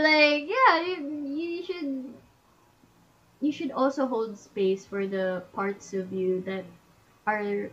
like, 0.00 0.48
yeah, 0.48 0.82
you, 0.86 1.24
you 1.26 1.64
should 1.64 2.14
you 3.40 3.52
should 3.52 3.72
also 3.72 4.06
hold 4.06 4.38
space 4.38 4.86
for 4.86 5.06
the 5.06 5.42
parts 5.52 5.92
of 5.92 6.12
you 6.12 6.40
that 6.46 6.64
are 7.26 7.70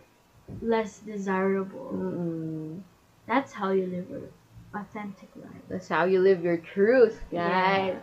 less 0.61 0.99
desirable. 0.99 1.91
Mm-mm. 1.93 2.81
That's 3.27 3.53
how 3.53 3.71
you 3.71 3.85
live 3.85 4.09
an 4.09 4.27
authentic 4.73 5.29
life. 5.35 5.61
That's 5.69 5.87
how 5.87 6.05
you 6.05 6.19
live 6.19 6.43
your 6.43 6.57
truth, 6.57 7.21
guys. 7.31 7.97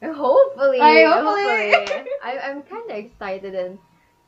And 0.00 0.14
Hopefully, 0.14 0.78
Ay, 0.80 1.04
hopefully. 1.04 1.72
hopefully. 1.72 2.10
I, 2.22 2.38
I'm 2.38 2.62
kind 2.62 2.90
of 2.90 2.96
excited 2.96 3.54
and 3.54 3.78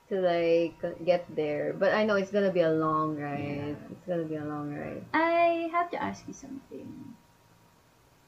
to 0.09 0.21
like 0.21 0.79
get 1.05 1.27
there, 1.35 1.75
but 1.75 1.93
I 1.93 2.05
know 2.05 2.15
it's 2.15 2.31
gonna 2.31 2.53
be 2.53 2.61
a 2.61 2.71
long 2.71 3.17
ride. 3.17 3.77
It's 3.91 4.07
gonna 4.07 4.25
be 4.25 4.37
a 4.37 4.45
long 4.45 4.75
ride. 4.75 5.05
I 5.13 5.69
have 5.73 5.91
to 5.91 6.03
ask 6.03 6.27
you 6.27 6.35
something. 6.35 7.17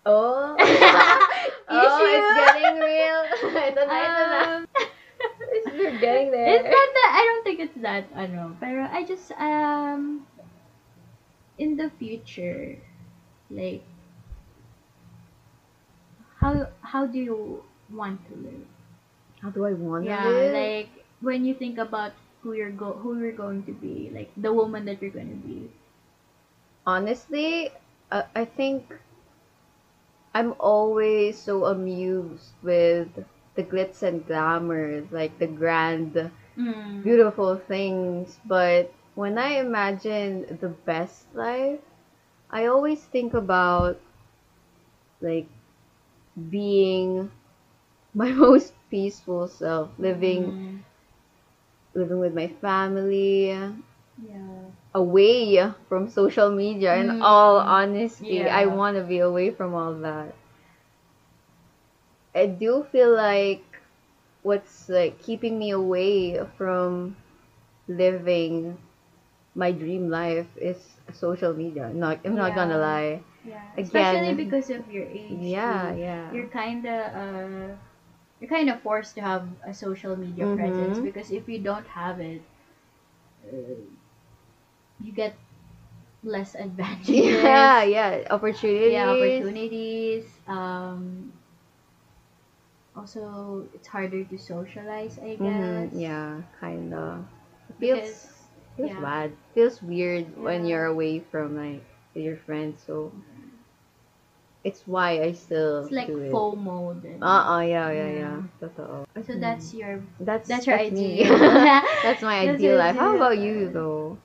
Oh, 0.05 0.57
oh, 1.68 1.98
it's 2.02 2.31
getting 2.35 2.79
real. 2.81 3.20
ito 3.62 3.83
na, 3.87 3.96
ito 4.02 4.24
na. 4.26 4.42
We're 5.76 5.98
getting 6.00 6.31
there. 6.35 6.48
It's 6.59 6.66
not 6.66 6.88
that 6.94 7.11
I 7.14 7.22
don't 7.22 7.44
think 7.44 7.61
it's 7.61 7.79
that 7.83 8.11
ano, 8.14 8.57
pero 8.59 8.87
I 8.90 9.05
just 9.07 9.31
um 9.38 10.26
in 11.59 11.76
the 11.76 11.90
future 11.98 12.79
like 13.50 13.83
how 16.38 16.70
how 16.83 17.07
do 17.07 17.18
you 17.18 17.62
want 17.90 18.22
to 18.31 18.35
live? 18.35 18.66
How 19.42 19.50
do 19.50 19.66
I 19.66 19.74
want 19.74 20.07
to 20.07 20.11
live? 20.11 20.18
Yeah, 20.18 20.26
live? 20.26 20.55
like 20.55 20.97
when 21.20 21.44
you 21.44 21.54
think 21.54 21.78
about 21.78 22.12
who 22.42 22.52
you're 22.52 22.70
go 22.70 22.92
who 22.94 23.18
you're 23.20 23.33
going 23.33 23.62
to 23.64 23.72
be, 23.72 24.11
like 24.14 24.31
the 24.37 24.52
woman 24.52 24.85
that 24.87 25.00
you're 25.02 25.11
going 25.14 25.31
to 25.31 25.48
be. 25.48 25.70
Honestly, 26.87 27.70
uh, 28.11 28.22
I 28.35 28.44
think 28.44 28.92
I'm 30.35 30.54
always 30.59 31.37
so 31.38 31.66
amused 31.66 32.52
with 32.62 33.09
the 33.54 33.62
glitz 33.62 34.02
and 34.02 34.26
glamour, 34.26 35.02
like 35.11 35.38
the 35.38 35.46
grand, 35.46 36.31
Mm. 36.57 37.02
beautiful 37.02 37.57
things. 37.57 38.38
But 38.46 38.92
when 39.14 39.37
I 39.38 39.59
imagine 39.61 40.59
the 40.61 40.68
best 40.70 41.26
life, 41.35 41.81
I 42.50 42.66
always 42.66 43.04
think 43.04 43.35
about 43.35 44.00
like 45.20 45.46
being 46.50 47.31
my 48.14 48.31
most 48.44 48.72
peaceful 48.90 49.48
self, 49.48 49.90
living 49.98 50.52
Mm. 50.52 50.85
Living 51.94 52.18
with 52.20 52.35
my 52.35 52.48
family, 52.48 53.53
Yeah. 54.22 54.70
away 54.94 55.70
from 55.88 56.09
social 56.09 56.51
media 56.51 56.96
in 56.96 57.11
Mm. 57.11 57.22
all 57.22 57.59
honesty 57.61 58.48
i 58.48 58.66
want 58.66 58.96
to 58.96 59.03
be 59.03 59.18
away 59.18 59.51
from 59.51 59.74
all 59.74 59.94
that 59.94 60.35
i 62.35 62.46
do 62.46 62.85
feel 62.92 63.12
like 63.14 63.62
what's 64.42 64.88
like 64.88 65.18
keeping 65.22 65.59
me 65.59 65.70
away 65.70 66.38
from 66.57 67.16
living 67.88 68.77
my 69.55 69.70
dream 69.72 70.09
life 70.11 70.46
is 70.57 70.79
social 71.12 71.55
media 71.55 71.90
not 71.94 72.18
i'm 72.24 72.35
not 72.37 72.55
gonna 72.55 72.79
lie 72.79 73.20
Yeah. 73.44 73.62
Again. 73.77 73.85
Especially 73.85 74.33
because 74.35 74.70
of 74.70 74.90
your 74.90 75.05
age. 75.05 75.40
yeah 75.42 75.92
too. 75.92 75.98
yeah 75.98 76.31
you're 76.33 76.48
kind 76.48 76.85
of 76.87 77.01
uh, 77.14 77.74
you're 78.40 78.48
kind 78.51 78.68
of 78.70 78.81
forced 78.83 79.14
to 79.16 79.20
have 79.20 79.48
a 79.66 79.72
social 79.74 80.16
media 80.16 80.46
Mhm. 80.46 80.46
presence 80.46 80.98
because 80.98 81.31
if 81.31 81.48
you 81.48 81.59
don't 81.59 81.87
have 81.87 82.20
it, 82.20 82.42
uh, 83.46 83.83
you 85.01 85.12
get 85.12 85.37
less 86.22 86.55
advantages. 86.57 87.72
yeah 87.72 87.83
yeah 87.83 88.24
opportunities 88.31 88.92
Yeah, 88.92 89.11
opportunities. 89.11 90.38
Um, 90.46 91.33
also, 92.96 93.66
it's 93.74 93.87
harder 93.88 94.24
to 94.24 94.38
socialize, 94.38 95.18
I 95.18 95.37
guess. 95.37 95.90
Mhm, 95.90 96.01
yeah 96.01 96.42
kinda 96.61 97.24
feels 97.79 98.48
feels 98.77 98.90
yeah. 98.90 98.98
bad 98.98 99.33
feels 99.55 99.83
weird 99.83 100.37
when 100.37 100.64
you're 100.64 100.87
away 100.87 101.20
from 101.20 101.57
like 101.57 101.85
your 102.14 102.37
friends 102.37 102.83
so 102.87 103.12
it's 104.68 104.83
why 104.87 105.20
I 105.22 105.33
still 105.33 105.85
it's 105.85 105.92
like 105.92 106.07
do 106.07 106.18
it. 106.18 106.33
FOMO. 106.33 106.78
Uh-uh, 107.22 107.61
yeah, 107.62 107.90
yeah, 107.90 108.11
Yeah. 108.12 108.18
yeah. 108.22 108.37
Totoo. 108.61 109.04
So 109.26 109.33
Mhm. 109.35 109.40
that's 109.40 109.74
your 109.74 110.02
that's 110.20 110.48
that's 110.48 110.66
your 110.66 110.76
me. 110.76 111.24
ideal. 111.24 111.38
that's 112.04 112.22
my 112.22 112.46
That's 112.46 112.57
ideal 112.61 112.70
your 112.70 112.78
life. 112.78 112.96
How 112.96 113.09
ideal 113.11 113.16
about 113.16 113.37
life. 113.38 113.46
you 113.46 113.68
though? 113.70 114.18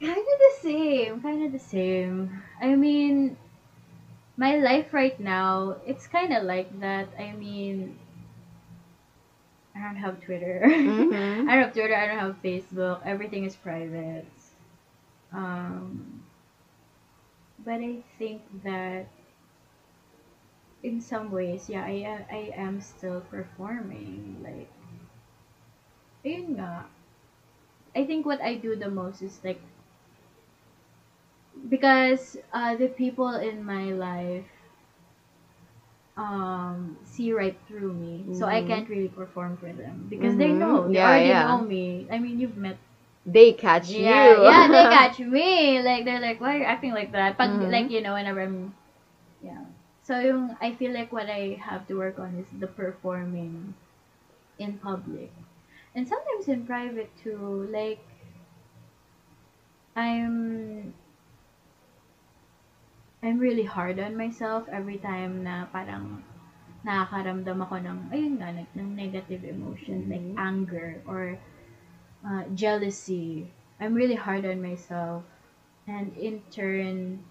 Kind 0.00 0.18
of 0.18 0.38
the 0.46 0.54
same. 0.60 1.20
Kind 1.22 1.44
of 1.46 1.52
the 1.52 1.58
same. 1.58 2.42
I 2.60 2.74
mean, 2.74 3.36
my 4.36 4.56
life 4.56 4.94
right 4.94 5.18
now, 5.20 5.76
it's 5.86 6.06
kind 6.06 6.32
of 6.32 6.44
like 6.44 6.70
that. 6.80 7.08
I 7.18 7.32
mean, 7.32 7.98
I 9.74 9.80
don't 9.82 9.96
have 9.96 10.20
Twitter. 10.20 10.62
Mhm. 10.64 11.12
I 11.48 11.54
don't 11.54 11.64
have 11.64 11.72
Twitter. 11.72 11.94
I 11.94 12.06
don't 12.06 12.18
have 12.18 12.42
Facebook. 12.42 13.00
Everything 13.04 13.44
is 13.44 13.56
private. 13.56 14.26
Um, 15.32 16.22
but 17.68 17.80
I 17.84 18.00
think 18.18 18.42
that 18.64 19.06
in 20.82 21.00
some 21.00 21.30
ways, 21.30 21.68
yeah, 21.68 21.84
I 21.84 21.90
am, 22.04 22.24
I 22.30 22.52
am 22.56 22.80
still 22.80 23.20
performing. 23.20 24.42
Like, 24.42 24.68
ayun 26.24 26.46
nga. 26.56 26.70
I 27.94 28.04
think 28.04 28.24
what 28.24 28.40
I 28.40 28.54
do 28.54 28.74
the 28.76 28.88
most 28.88 29.20
is 29.22 29.40
like 29.44 29.58
because 31.68 32.36
uh, 32.52 32.74
the 32.74 32.88
people 32.88 33.34
in 33.34 33.64
my 33.64 33.92
life 33.92 34.46
um, 36.16 36.96
see 37.04 37.32
right 37.32 37.54
through 37.66 37.92
me, 37.94 38.26
so 38.32 38.46
I 38.46 38.60
Mhm. 38.60 38.60
can't 38.60 38.88
really 38.88 39.08
perform 39.08 39.56
for 39.56 39.72
them 39.72 40.06
because 40.10 40.36
they 40.36 40.52
Mhm. 40.52 40.52
know 40.52 40.88
they 40.88 41.00
Yeah, 41.00 41.02
already 41.02 41.32
yeah. 41.32 41.34
know 41.34 41.60
me. 41.60 42.06
I 42.10 42.18
mean, 42.18 42.38
you've 42.38 42.56
met 42.56 42.76
They 43.28 43.52
catch 43.52 43.96
yeah, 43.96 43.98
you. 43.98 44.42
yeah, 44.42 44.68
they 44.68 44.86
catch 44.88 45.18
me. 45.20 45.80
Like 45.80 46.04
they're 46.04 46.20
like, 46.20 46.40
why 46.40 46.54
are 46.56 46.58
you 46.58 46.64
acting 46.64 46.92
like 46.92 47.12
that? 47.12 47.36
But 47.38 47.50
Mhm. 47.50 47.70
like 47.70 47.90
you 47.90 48.00
know, 48.00 48.14
whenever 48.14 48.40
I'm, 48.42 48.74
yeah. 49.42 49.64
So 50.02 50.18
yung 50.20 50.56
I 50.60 50.72
feel 50.74 50.92
like 50.92 51.12
what 51.12 51.28
I 51.30 51.58
have 51.62 51.86
to 51.88 51.94
work 51.94 52.18
on 52.18 52.38
is 52.38 52.48
the 52.58 52.66
performing 52.68 53.74
in 54.58 54.78
public. 54.78 55.32
and 55.94 56.08
sometimes 56.08 56.48
in 56.48 56.66
private 56.66 57.10
too. 57.16 57.68
Like 57.72 58.00
I'm 59.96 60.94
I'm 63.22 63.38
really 63.38 63.62
hard 63.64 63.98
on 64.00 64.16
myself 64.16 64.68
every 64.70 64.98
time 64.98 65.42
na 65.44 65.66
parang 65.70 66.22
nakakaramdam 66.86 67.58
ako 67.66 67.76
ng, 67.82 67.98
ayun 68.14 68.34
nga, 68.38 68.50
like, 68.54 68.70
ng 68.78 68.90
negative 68.96 69.42
emotion, 69.44 70.06
like 70.10 70.22
Mhm. 70.22 70.38
anger 70.38 71.02
or 71.06 71.38
uh, 72.24 72.44
jealousy. 72.54 73.50
I'm 73.80 73.94
really 73.94 74.16
hard 74.18 74.44
on 74.44 74.62
myself. 74.62 75.22
And 75.86 76.12
in 76.16 76.42
turn, 76.50 77.24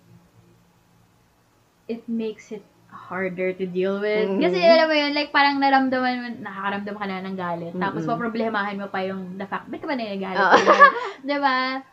it 1.88 2.08
makes 2.10 2.52
it 2.52 2.63
harder 2.88 3.52
to 3.54 3.65
deal 3.67 4.00
with. 4.00 4.28
Mhm. 4.28 4.39
Kasi 4.41 4.58
alam 4.63 4.88
mo 4.88 4.95
yun, 4.95 5.12
like 5.13 5.32
parang 5.32 5.60
naramdaman 5.60 6.15
mo, 6.23 6.28
nakakaramdam 6.39 6.95
ka 6.95 7.06
na 7.06 7.19
ng 7.23 7.36
galit. 7.38 7.73
Tapos 7.76 8.04
Mhm. 8.04 8.10
paproblemahin 8.15 8.80
mo 8.80 8.88
pa 8.88 9.04
yung 9.04 9.36
the 9.36 9.47
fact, 9.47 9.67
ba't 9.67 9.80
ka 9.80 9.88
ba 9.88 9.95
nagagalit? 9.95 10.39
Oo. 10.39 10.56
diba? 11.28 11.84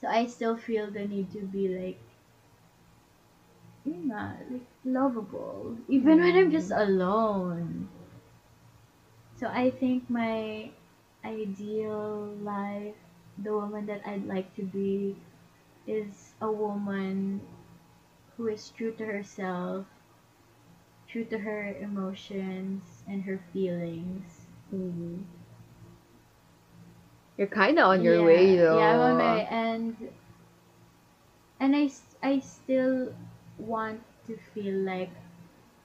So 0.00 0.08
I 0.08 0.24
still 0.28 0.56
feel 0.56 0.88
the 0.88 1.04
need 1.04 1.28
to 1.36 1.44
be 1.44 1.68
like, 1.68 2.00
yun 3.84 4.08
nga, 4.12 4.36
like 4.48 4.68
lovable. 4.84 5.76
Even 5.88 6.20
when 6.20 6.36
I'm 6.36 6.52
just 6.52 6.72
alone. 6.72 7.88
So 9.40 9.48
I 9.48 9.72
think 9.72 10.08
my 10.08 10.68
ideal 11.24 12.34
life, 12.42 12.96
the 13.38 13.52
woman 13.54 13.86
that 13.86 14.02
I'd 14.06 14.26
like 14.26 14.54
to 14.56 14.62
be, 14.62 15.16
is 15.86 16.34
a 16.40 16.50
woman 16.50 17.42
who 18.36 18.48
is 18.48 18.70
true 18.70 18.92
to 18.94 19.06
herself, 19.06 19.86
true 21.08 21.24
to 21.24 21.38
her 21.40 21.74
emotions 21.78 23.02
and 23.06 23.24
her 23.24 23.38
feelings. 23.52 24.46
Mhm. 24.72 25.24
You're 27.36 27.46
kind 27.48 27.78
of 27.78 27.86
on 27.86 28.02
your 28.02 28.20
Yeah, 28.20 28.26
way 28.26 28.56
though. 28.56 28.78
Yeah, 28.78 28.94
I'm 28.94 29.00
on 29.00 29.16
my. 29.16 29.38
And 29.50 29.96
and 31.60 31.76
I, 31.76 31.90
I 32.22 32.38
still 32.40 33.14
want 33.58 34.02
to 34.26 34.36
feel 34.54 34.74
like 34.74 35.10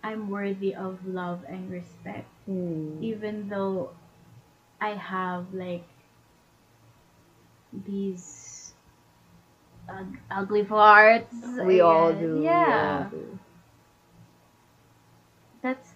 I'm 0.03 0.29
worthy 0.29 0.73
of 0.75 1.05
love 1.07 1.43
and 1.47 1.69
respect, 1.71 2.27
Hmm. 2.45 3.01
even 3.01 3.49
though 3.49 3.91
I 4.79 4.89
have 4.91 5.53
like 5.53 5.83
these 7.85 8.73
ug- 9.89 10.17
ugly 10.31 10.63
parts. 10.63 11.35
We 11.63 11.81
all 11.81 12.13
do. 12.13 12.35
we 12.37 12.43
Yeah, 12.45 13.03
all 13.05 13.09
do. 13.11 13.39
that's 15.61 15.93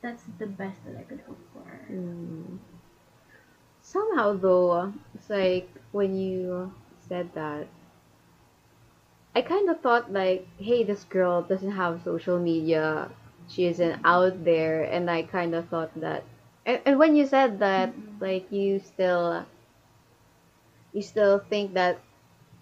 that's 0.00 0.24
the 0.38 0.46
best 0.46 0.84
that 0.86 0.96
I 0.96 1.02
could 1.02 1.20
hope 1.20 1.40
for. 1.52 1.80
Mm. 1.90 2.58
Somehow, 3.82 4.34
though, 4.34 4.92
it's 5.14 5.28
like 5.28 5.68
when 5.90 6.14
you 6.14 6.72
said 7.08 7.32
that, 7.34 7.66
I 9.34 9.40
kind 9.40 9.70
of 9.70 9.80
thought 9.80 10.12
like, 10.12 10.46
hey, 10.58 10.84
this 10.84 11.04
girl 11.04 11.40
doesn't 11.40 11.70
have 11.70 12.02
social 12.02 12.38
media. 12.38 13.10
She 13.46 13.64
isn't 13.64 14.00
out 14.04 14.44
there, 14.44 14.82
and 14.82 15.10
I 15.10 15.22
kind 15.22 15.54
of 15.54 15.68
thought 15.68 15.98
that. 16.00 16.24
And, 16.68 16.80
and 16.84 16.98
when 17.00 17.16
you 17.16 17.26
said 17.26 17.58
that, 17.60 17.94
like 18.20 18.52
you 18.52 18.78
still, 18.78 19.46
you 20.92 21.02
still 21.02 21.38
think 21.40 21.74
that 21.74 21.98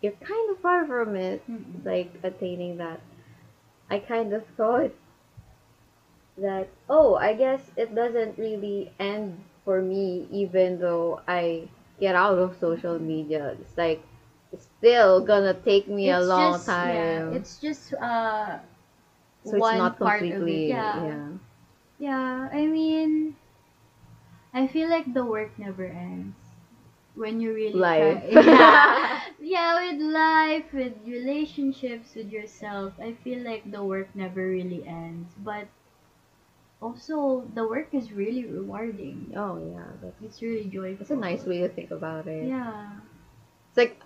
you're 0.00 0.12
kind 0.12 0.50
of 0.50 0.58
far 0.60 0.86
from 0.86 1.16
it, 1.16 1.42
like 1.84 2.12
attaining 2.22 2.78
that. 2.78 3.00
I 3.90 3.98
kind 3.98 4.32
of 4.32 4.46
thought 4.56 4.92
that 6.38 6.68
oh 6.88 7.14
i 7.16 7.32
guess 7.32 7.70
it 7.76 7.94
doesn't 7.94 8.36
really 8.38 8.92
end 9.00 9.40
for 9.64 9.80
me 9.80 10.28
even 10.30 10.78
though 10.78 11.20
i 11.26 11.66
get 12.00 12.14
out 12.14 12.38
of 12.38 12.56
social 12.60 12.98
media 12.98 13.56
it's 13.60 13.76
like 13.78 14.02
it's 14.52 14.68
still 14.78 15.20
gonna 15.24 15.54
take 15.54 15.88
me 15.88 16.10
a 16.10 16.20
long 16.20 16.52
just- 16.54 16.68
yeah, 16.68 16.74
time 16.74 17.32
it's 17.32 17.58
just 17.58 17.94
uh 17.94 18.58
so 19.44 19.56
it's 19.56 19.60
one 19.60 19.78
not 19.78 19.98
part 20.02 20.22
of 20.22 20.28
it, 20.28 20.36
completely 20.36 20.68
yeah. 20.68 21.06
yeah 21.06 21.28
Yeah, 21.98 22.48
I 22.52 22.66
mean, 22.66 23.36
I 24.56 24.66
feel 24.66 24.88
like 24.88 25.12
the 25.12 25.24
work 25.24 25.52
never 25.60 25.84
ends 25.84 26.34
when 27.14 27.40
you 27.40 27.52
really 27.52 27.76
Life. 27.78 28.24
try- 28.32 28.42
yeah, 28.42 29.20
yeah, 29.40 29.70
with 29.92 30.00
life, 30.00 30.66
with 30.72 30.94
relationships, 31.06 32.14
with 32.16 32.32
yourself. 32.32 32.94
I 33.00 33.12
feel 33.24 33.44
like 33.44 33.70
the 33.70 33.84
work 33.84 34.08
never 34.16 34.48
really 34.48 34.80
ends, 34.88 35.28
but 35.44 35.68
also 36.80 37.44
the 37.54 37.66
work 37.66 37.88
is 37.92 38.12
really 38.12 38.44
rewarding. 38.44 39.32
oh 39.36 39.56
yeah 39.58 39.84
that's, 40.02 40.20
It's 40.22 40.42
really 40.42 40.64
joyful. 40.68 40.96
that's 40.98 41.10
a 41.10 41.16
nice 41.16 41.44
way 41.44 41.60
to 41.60 41.68
think 41.68 41.90
about 41.90 42.26
it 42.26 42.48
Yeah. 42.48 42.92
it's 43.68 43.76
like 43.78 44.00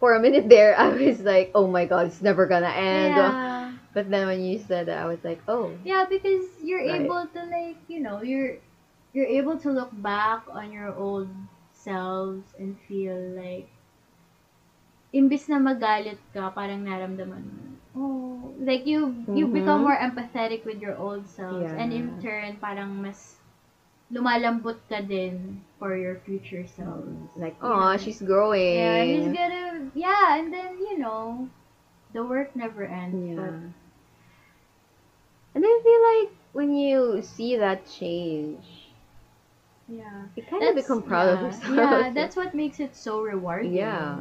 for 0.00 0.14
a 0.14 0.20
minute 0.20 0.48
there 0.48 0.76
i 0.78 0.88
was 0.88 1.20
like 1.20 1.52
oh 1.54 1.66
my 1.66 1.84
god 1.86 2.06
it's 2.08 2.20
never 2.22 2.46
gonna 2.46 2.68
end 2.68 3.14
yeah. 3.16 3.72
but 3.94 4.10
then 4.10 4.26
when 4.26 4.42
you 4.42 4.58
said 4.58 4.86
that 4.86 4.98
i 4.98 5.06
was 5.06 5.22
like 5.24 5.40
oh 5.48 5.70
Yeah, 5.84 6.04
because 6.08 6.44
you're 6.62 6.82
Right. 6.84 7.02
able 7.06 7.26
to 7.32 7.40
like, 7.46 7.76
you 7.88 8.00
know, 8.00 8.22
you're 8.22 8.58
you're 9.16 9.26
able 9.40 9.56
to 9.58 9.70
look 9.72 9.88
back 9.92 10.42
on 10.52 10.70
your 10.72 10.92
old 10.94 11.32
selves 11.72 12.52
and 12.60 12.76
feel 12.84 13.16
like 13.32 13.66
imbis 15.18 15.44
na 15.50 15.58
magalit 15.68 16.20
ka, 16.34 16.42
parang 16.58 16.80
naramdaman 16.84 17.44
mo. 17.56 17.66
Oh, 17.96 18.52
like 18.60 18.86
you 18.86 19.26
you 19.32 19.46
Mhm. 19.46 19.56
become 19.58 19.82
more 19.82 19.96
empathetic 19.96 20.64
with 20.64 20.78
your 20.80 20.94
old 20.96 21.26
selves 21.28 21.72
and 21.74 21.92
in 21.92 22.14
turn 22.20 22.56
parang 22.60 22.90
mas 23.02 23.40
lumalambot 24.12 24.76
ka 24.90 25.00
din 25.00 25.60
for 25.78 25.96
your 25.96 26.16
future 26.26 26.64
selves. 26.66 27.30
like 27.36 27.54
oh 27.62 27.96
she's 27.96 28.20
growing 28.22 28.58
Yeah, 28.70 29.04
he's 29.04 29.28
gonna 29.28 29.90
yeah, 29.94 30.36
and 30.38 30.52
then 30.52 30.78
you 30.78 30.98
know, 30.98 31.48
the 32.12 32.24
work 32.24 32.54
never 32.56 32.84
ends. 32.84 33.24
Yeah. 33.26 33.34
But 33.34 33.54
And 35.54 35.64
I 35.66 35.80
feel 35.82 36.02
like 36.20 36.38
when 36.52 36.72
you 36.72 37.22
see 37.22 37.56
that 37.56 37.84
change, 37.86 38.75
yeah. 39.88 40.26
you 40.34 40.42
kind 40.42 40.62
of 40.64 40.74
become 40.74 41.02
proud 41.02 41.28
of 41.28 41.40
yeah, 41.40 41.46
yourself. 41.46 41.76
Yeah, 41.76 42.10
that's 42.14 42.36
what 42.36 42.54
makes 42.54 42.80
it 42.80 42.96
so 42.96 43.22
rewarding. 43.22 43.72
Yeah. 43.72 44.18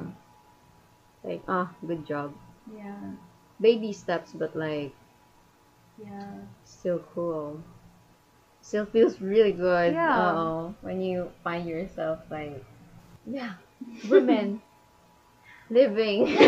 like, 1.24 1.42
ah, 1.48 1.72
good 1.86 2.06
job. 2.06 2.34
Yeah. 2.76 3.14
Baby 3.60 3.94
steps, 3.94 4.32
but 4.34 4.56
like, 4.56 4.94
Yeah. 5.98 6.46
still 6.64 7.00
cool. 7.14 7.62
Still 8.62 8.86
feels 8.86 9.22
really 9.22 9.52
good. 9.54 9.94
Yeah. 9.94 10.34
uh 10.34 10.74
when 10.82 11.02
you 11.02 11.32
find 11.44 11.68
yourself 11.68 12.20
like, 12.30 12.64
yeah, 13.26 13.54
women 14.10 14.62
living. 15.70 16.36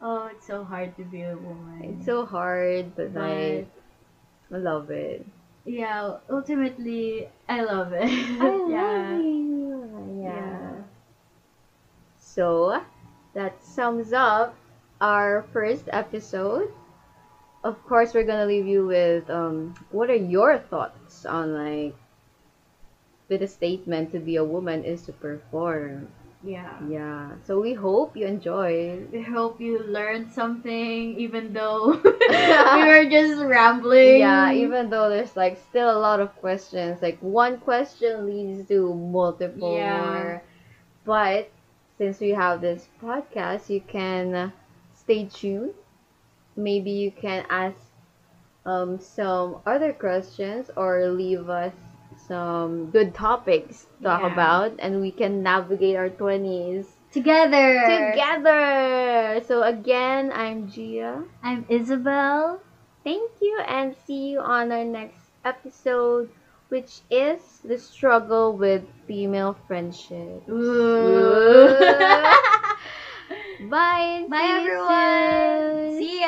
oh, 0.00 0.30
it's 0.32 0.46
so 0.46 0.64
hard 0.64 0.96
to 0.96 1.04
be 1.04 1.22
a 1.22 1.36
woman. 1.36 1.96
it's 1.96 2.06
so 2.06 2.24
hard, 2.26 2.94
but 2.96 3.14
But 3.14 3.22
like, 3.22 3.66
I 4.52 4.56
love 4.56 4.90
it. 4.90 5.26
Yeah, 5.68 6.16
ultimately, 6.30 7.28
I 7.48 7.62
love 7.62 7.92
it. 7.92 8.10
I 8.40 8.56
yeah. 8.68 9.12
love 9.12 9.24
you. 9.24 10.20
Yeah. 10.22 10.34
Yeah. 10.34 10.82
So 12.18 12.82
that 13.34 13.62
sums 13.62 14.12
up 14.12 14.54
our 15.00 15.42
first 15.52 15.84
episode. 15.92 16.72
Of 17.64 17.82
course, 17.86 18.14
we're 18.14 18.24
gonna 18.24 18.46
leave 18.46 18.66
you 18.66 18.86
with 18.86 19.28
um, 19.30 19.74
what 19.90 20.10
are 20.10 20.16
your 20.16 20.58
thoughts 20.58 21.26
on 21.26 21.54
like 21.54 21.94
with 23.28 23.42
a 23.42 23.48
statement 23.48 24.12
to 24.12 24.18
be 24.20 24.36
a 24.36 24.44
woman 24.44 24.84
is 24.84 25.02
to 25.02 25.12
perform. 25.12 26.08
Yeah. 26.42 26.78
Yeah. 26.88 27.32
So 27.44 27.60
we 27.60 27.74
hope 27.74 28.16
you 28.16 28.26
enjoy. 28.26 29.06
We 29.12 29.22
hope 29.22 29.60
you 29.60 29.78
learned 29.80 30.30
something, 30.32 31.18
even 31.18 31.52
though 31.52 32.00
we 32.28 32.84
were 32.84 33.06
just 33.10 33.42
rambling. 33.42 34.18
Yeah, 34.18 34.52
even 34.52 34.88
though 34.90 35.08
there's 35.08 35.36
like 35.36 35.56
still 35.68 35.90
a 35.90 35.98
lot 35.98 36.20
of 36.20 36.34
questions, 36.36 37.02
like 37.02 37.18
one 37.20 37.58
question 37.58 38.26
leads 38.26 38.68
to 38.68 38.94
multiple 38.94 39.76
Yeah. 39.76 39.92
more. 39.92 40.42
But 41.04 41.50
since 41.98 42.20
we 42.20 42.30
have 42.30 42.60
this 42.60 42.88
podcast, 43.02 43.68
you 43.70 43.80
can 43.80 44.52
stay 44.94 45.24
tuned. 45.26 45.74
Maybe 46.56 46.90
you 46.90 47.10
can 47.10 47.44
ask 47.50 47.78
um, 48.66 48.98
some 49.00 49.58
other 49.66 49.92
questions 49.92 50.70
or 50.76 51.06
leave 51.08 51.48
us 51.48 51.72
some 52.28 52.90
good 52.90 53.14
topics 53.14 53.86
to 53.98 54.04
talk 54.04 54.20
Yeah. 54.20 54.32
about, 54.32 54.72
and 54.78 55.00
we 55.00 55.10
can 55.10 55.42
navigate 55.42 55.96
our 55.96 56.10
20s 56.10 56.86
Together. 57.12 57.84
together. 57.88 59.40
So, 59.46 59.62
again, 59.62 60.30
I'm 60.32 60.68
Gia. 60.68 61.24
I'm 61.42 61.64
Isabel. 61.68 62.60
Thank 63.04 63.30
you 63.40 63.60
and 63.66 63.94
see 64.06 64.28
you 64.30 64.40
on 64.40 64.70
our 64.72 64.84
next 64.84 65.30
episode, 65.44 66.28
which 66.68 67.00
is 67.10 67.40
the 67.64 67.78
struggle 67.78 68.56
with 68.56 68.82
female 69.06 69.56
friendship. 69.66 70.42
Ooh. 70.48 71.40
Bye. 73.60 74.26
Bye 74.28 74.38
see 74.38 74.64
you 74.64 74.70
everyone. 74.70 74.86
soon. 74.86 75.98
See 75.98 76.20